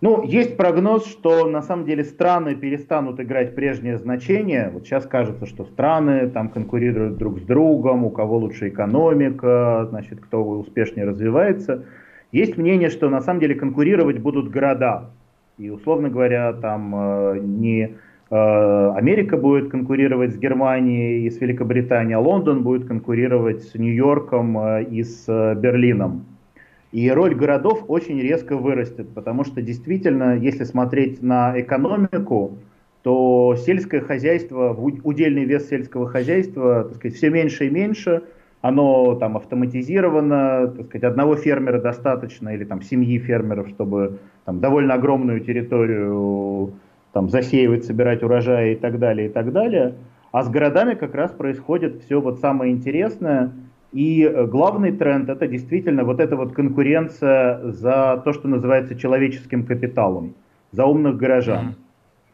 Ну, 0.00 0.22
есть 0.22 0.56
прогноз, 0.56 1.06
что 1.06 1.48
на 1.48 1.60
самом 1.60 1.84
деле 1.84 2.04
страны 2.04 2.54
перестанут 2.54 3.18
играть 3.18 3.56
прежнее 3.56 3.98
значение. 3.98 4.70
Вот 4.72 4.84
сейчас 4.84 5.06
кажется, 5.06 5.44
что 5.44 5.64
страны 5.64 6.30
там 6.30 6.50
конкурируют 6.50 7.16
друг 7.16 7.40
с 7.40 7.42
другом, 7.42 8.04
у 8.04 8.10
кого 8.10 8.38
лучше 8.38 8.68
экономика, 8.68 9.86
значит, 9.90 10.20
кто 10.20 10.44
успешнее 10.44 11.04
развивается. 11.04 11.84
Есть 12.30 12.56
мнение, 12.56 12.90
что 12.90 13.08
на 13.10 13.20
самом 13.20 13.40
деле 13.40 13.56
конкурировать 13.56 14.20
будут 14.20 14.50
города. 14.50 15.10
И, 15.56 15.68
условно 15.68 16.10
говоря, 16.10 16.52
там 16.52 16.94
э, 16.94 17.38
не 17.40 17.96
э, 18.30 18.90
Америка 18.94 19.36
будет 19.36 19.68
конкурировать 19.68 20.34
с 20.34 20.38
Германией 20.38 21.26
и 21.26 21.30
с 21.30 21.40
Великобританией, 21.40 22.14
а 22.14 22.20
Лондон 22.20 22.62
будет 22.62 22.86
конкурировать 22.86 23.64
с 23.64 23.74
Нью-Йорком 23.74 24.58
э, 24.58 24.84
и 24.84 25.02
с 25.02 25.26
Берлином. 25.56 26.37
И 26.90 27.10
роль 27.10 27.34
городов 27.34 27.84
очень 27.88 28.20
резко 28.20 28.56
вырастет, 28.56 29.08
потому 29.14 29.44
что 29.44 29.60
действительно, 29.60 30.36
если 30.36 30.64
смотреть 30.64 31.22
на 31.22 31.60
экономику, 31.60 32.58
то 33.02 33.56
сельское 33.58 34.00
хозяйство, 34.00 34.72
удельный 34.72 35.44
вес 35.44 35.68
сельского 35.68 36.08
хозяйства, 36.08 36.84
так 36.84 36.96
сказать, 36.96 37.16
все 37.16 37.30
меньше 37.30 37.66
и 37.66 37.70
меньше, 37.70 38.22
оно 38.60 39.14
там 39.14 39.36
автоматизировано, 39.36 40.68
так 40.76 40.86
сказать, 40.86 41.04
одного 41.04 41.36
фермера 41.36 41.80
достаточно, 41.80 42.48
или 42.54 42.64
там 42.64 42.82
семьи 42.82 43.18
фермеров, 43.18 43.68
чтобы 43.68 44.18
там 44.44 44.60
довольно 44.60 44.94
огромную 44.94 45.40
территорию 45.40 46.72
там 47.12 47.28
засеивать, 47.28 47.84
собирать 47.84 48.22
урожай 48.22 48.72
и 48.72 48.76
так 48.76 48.98
далее, 48.98 49.28
и 49.28 49.30
так 49.30 49.52
далее. 49.52 49.94
А 50.32 50.42
с 50.42 50.48
городами 50.48 50.94
как 50.94 51.14
раз 51.14 51.30
происходит 51.30 52.02
все 52.02 52.20
вот 52.20 52.40
самое 52.40 52.72
интересное, 52.72 53.52
и 53.92 54.22
э, 54.22 54.46
главный 54.46 54.92
тренд 54.92 55.28
это 55.30 55.46
действительно 55.46 56.04
вот 56.04 56.20
эта 56.20 56.36
вот 56.36 56.52
конкуренция 56.52 57.72
за 57.72 58.20
то, 58.24 58.32
что 58.32 58.48
называется 58.48 58.94
человеческим 58.94 59.64
капиталом, 59.64 60.34
за 60.72 60.84
умных 60.84 61.16
горожан. 61.16 61.74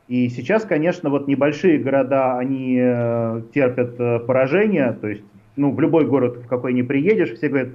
И 0.09 0.29
сейчас, 0.29 0.64
конечно, 0.64 1.11
вот 1.11 1.29
небольшие 1.29 1.79
города, 1.79 2.37
они 2.38 2.79
э, 2.79 3.43
терпят 3.55 3.95
э, 3.99 4.19
поражение, 4.19 4.93
то 5.01 5.09
есть, 5.09 5.23
ну, 5.57 5.73
в 5.73 5.81
любой 5.81 6.07
город, 6.07 6.38
в 6.38 6.47
какой 6.49 6.73
не 6.73 6.83
приедешь, 6.83 7.33
все 7.33 7.49
говорят, 7.49 7.71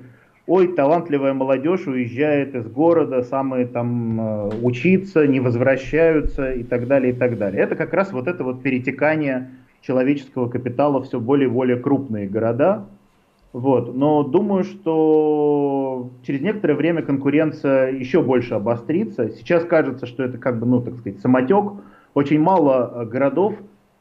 ой, 0.46 0.76
талантливая 0.76 1.34
молодежь 1.34 1.88
уезжает 1.88 2.56
из 2.56 2.68
города, 2.68 3.24
самые 3.24 3.66
там 3.66 4.50
учиться, 4.62 5.26
не 5.26 5.40
возвращаются 5.40 6.52
и 6.52 6.64
так 6.64 6.88
далее, 6.88 7.14
и 7.14 7.16
так 7.16 7.38
далее. 7.38 7.64
Это 7.64 7.76
как 7.76 7.94
раз 7.94 8.12
вот 8.12 8.28
это 8.28 8.44
вот 8.44 8.62
перетекание 8.62 9.50
человеческого 9.82 10.50
капитала 10.50 11.02
все 11.02 11.20
более 11.20 11.48
и 11.48 11.52
более 11.52 11.78
крупные 11.78 12.28
города. 12.28 12.86
Вот. 13.52 13.96
Но 13.96 14.24
думаю, 14.24 14.64
что 14.64 16.12
через 16.24 16.42
некоторое 16.42 16.76
время 16.76 17.02
конкуренция 17.02 17.92
еще 17.92 18.22
больше 18.22 18.54
обострится. 18.54 19.30
Сейчас 19.30 19.66
кажется, 19.66 20.06
что 20.06 20.24
это 20.24 20.38
как 20.38 20.60
бы, 20.60 20.68
ну, 20.68 20.82
так 20.82 20.96
сказать, 20.98 21.20
самотек. 21.20 21.74
Очень 22.14 22.40
мало 22.40 22.92
э, 22.94 23.06
городов 23.06 23.56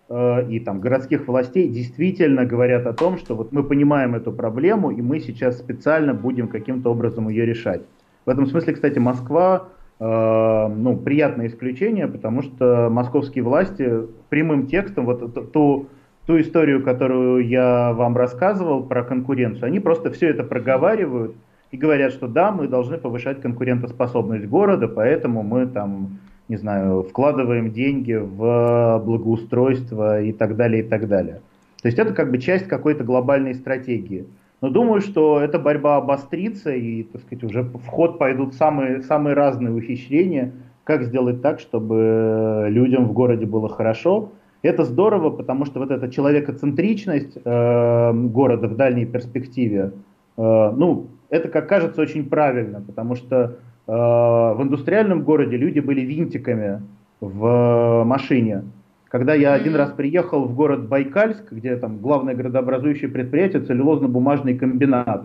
э, 0.08 0.50
и 0.50 0.60
там 0.60 0.80
городских 0.80 1.26
властей 1.28 1.68
действительно 1.68 2.44
говорят 2.44 2.86
о 2.86 2.92
том, 2.92 3.16
что 3.16 3.34
вот 3.34 3.52
мы 3.52 3.62
понимаем 3.62 4.14
эту 4.14 4.32
проблему, 4.32 4.90
и 4.90 5.00
мы 5.00 5.20
сейчас 5.20 5.58
специально 5.58 6.12
будем 6.12 6.48
каким-то 6.48 6.90
образом 6.90 7.28
ее 7.28 7.46
решать. 7.46 7.82
В 8.26 8.30
этом 8.30 8.46
смысле, 8.46 8.74
кстати, 8.74 8.98
Москва 8.98 9.68
э, 9.98 10.68
ну, 10.76 10.96
приятное 10.96 11.46
исключение, 11.46 12.06
потому 12.06 12.42
что 12.42 12.88
московские 12.90 13.44
власти 13.44 14.02
прямым 14.28 14.66
текстом 14.66 15.06
вот 15.06 15.52
ту- 15.52 15.86
ту, 16.28 16.38
историю, 16.38 16.84
которую 16.84 17.48
я 17.48 17.94
вам 17.94 18.14
рассказывал 18.14 18.82
про 18.82 19.02
конкуренцию, 19.02 19.64
они 19.64 19.80
просто 19.80 20.10
все 20.10 20.28
это 20.28 20.44
проговаривают 20.44 21.34
и 21.70 21.78
говорят, 21.78 22.12
что 22.12 22.28
да, 22.28 22.52
мы 22.52 22.68
должны 22.68 22.98
повышать 22.98 23.40
конкурентоспособность 23.40 24.46
города, 24.46 24.88
поэтому 24.88 25.42
мы 25.42 25.66
там, 25.66 26.18
не 26.48 26.56
знаю, 26.56 27.02
вкладываем 27.02 27.72
деньги 27.72 28.12
в 28.12 29.02
благоустройство 29.06 30.20
и 30.20 30.32
так 30.32 30.56
далее, 30.56 30.82
и 30.82 30.86
так 30.86 31.08
далее. 31.08 31.40
То 31.80 31.88
есть 31.88 31.98
это 31.98 32.12
как 32.12 32.30
бы 32.30 32.36
часть 32.36 32.68
какой-то 32.68 33.04
глобальной 33.04 33.54
стратегии. 33.54 34.26
Но 34.60 34.68
думаю, 34.68 35.00
что 35.00 35.40
эта 35.40 35.58
борьба 35.58 35.96
обострится 35.96 36.74
и, 36.74 37.04
так 37.04 37.22
сказать, 37.22 37.42
уже 37.42 37.62
в 37.62 37.86
ход 37.86 38.18
пойдут 38.18 38.52
самые, 38.52 39.00
самые 39.00 39.32
разные 39.32 39.72
ухищрения, 39.72 40.52
как 40.84 41.04
сделать 41.04 41.40
так, 41.40 41.58
чтобы 41.58 42.66
людям 42.68 43.06
в 43.06 43.14
городе 43.14 43.46
было 43.46 43.70
хорошо. 43.70 44.32
Это 44.62 44.84
здорово, 44.84 45.30
потому 45.30 45.64
что 45.64 45.78
вот 45.78 45.90
эта 45.90 46.10
человекоцентричность 46.10 47.38
э, 47.44 48.12
города 48.12 48.68
в 48.68 48.76
дальней 48.76 49.06
перспективе, 49.06 49.92
э, 50.36 50.72
ну, 50.76 51.06
это, 51.30 51.48
как 51.48 51.68
кажется, 51.68 52.00
очень 52.00 52.28
правильно, 52.28 52.80
потому 52.80 53.14
что 53.14 53.56
в 53.86 54.58
индустриальном 54.60 55.22
городе 55.22 55.56
люди 55.56 55.80
были 55.80 56.02
винтиками 56.02 56.82
в 57.20 58.04
машине. 58.04 58.64
Когда 59.08 59.32
я 59.32 59.54
один 59.54 59.74
раз 59.76 59.92
приехал 59.92 60.44
в 60.44 60.54
город 60.54 60.86
Байкальск, 60.88 61.50
где 61.50 61.74
там 61.76 61.98
главное 61.98 62.34
градообразующее 62.34 63.08
предприятие, 63.08 63.62
целлюлозно-бумажный 63.62 64.58
комбинат, 64.58 65.24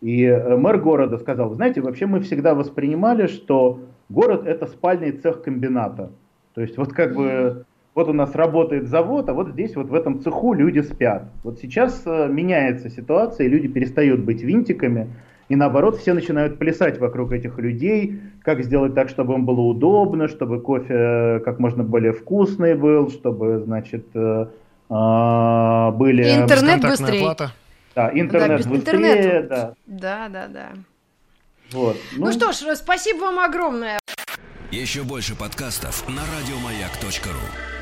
и 0.00 0.22
э, 0.22 0.56
мэр 0.56 0.78
города 0.78 1.18
сказал, 1.18 1.52
знаете, 1.54 1.80
вообще 1.80 2.06
мы 2.06 2.20
всегда 2.20 2.54
воспринимали, 2.54 3.26
что 3.26 3.80
город 4.08 4.46
это 4.46 4.66
спальный 4.66 5.10
цех 5.10 5.42
комбината. 5.42 6.10
То 6.54 6.60
есть 6.60 6.78
вот 6.78 6.92
как 6.92 7.16
бы 7.16 7.64
вот 7.96 8.08
у 8.08 8.12
нас 8.12 8.34
работает 8.34 8.88
завод, 8.88 9.28
а 9.30 9.32
вот 9.32 9.48
здесь 9.48 9.74
вот 9.74 9.88
в 9.88 9.94
этом 9.94 10.20
цеху 10.20 10.52
люди 10.52 10.80
спят. 10.80 11.24
Вот 11.42 11.58
сейчас 11.58 12.02
э, 12.04 12.28
меняется 12.28 12.90
ситуация, 12.90 13.46
и 13.46 13.48
люди 13.48 13.68
перестают 13.68 14.20
быть 14.20 14.42
винтиками, 14.42 15.08
и 15.48 15.56
наоборот, 15.56 15.96
все 15.96 16.12
начинают 16.12 16.58
плясать 16.58 16.98
вокруг 16.98 17.32
этих 17.32 17.58
людей, 17.58 18.20
как 18.42 18.62
сделать 18.62 18.94
так, 18.94 19.08
чтобы 19.08 19.34
им 19.34 19.46
было 19.46 19.60
удобно, 19.60 20.28
чтобы 20.28 20.60
кофе 20.60 20.94
э, 20.94 21.40
как 21.40 21.58
можно 21.58 21.84
более 21.84 22.12
вкусный 22.12 22.74
был, 22.74 23.10
чтобы, 23.10 23.62
значит, 23.64 24.04
э, 24.14 24.46
а, 24.90 25.90
были... 25.92 26.22
интернет 26.22 26.82
быстрее. 26.82 27.20
Плата. 27.20 27.52
Да, 27.94 28.10
интернет 28.12 28.62
да, 28.62 28.68
быстрее, 28.68 28.76
интернет. 28.76 29.48
да. 29.48 29.74
Да, 29.86 30.28
да, 30.28 30.48
да. 30.48 30.68
Вот. 31.72 31.96
Ну, 32.14 32.26
ну 32.26 32.32
что 32.32 32.52
ж, 32.52 32.76
спасибо 32.76 33.20
вам 33.20 33.38
огромное. 33.38 33.98
Еще 34.70 35.02
больше 35.02 35.34
подкастов 35.34 36.06
на 36.08 36.22
радиомаяк.ру 36.38 37.75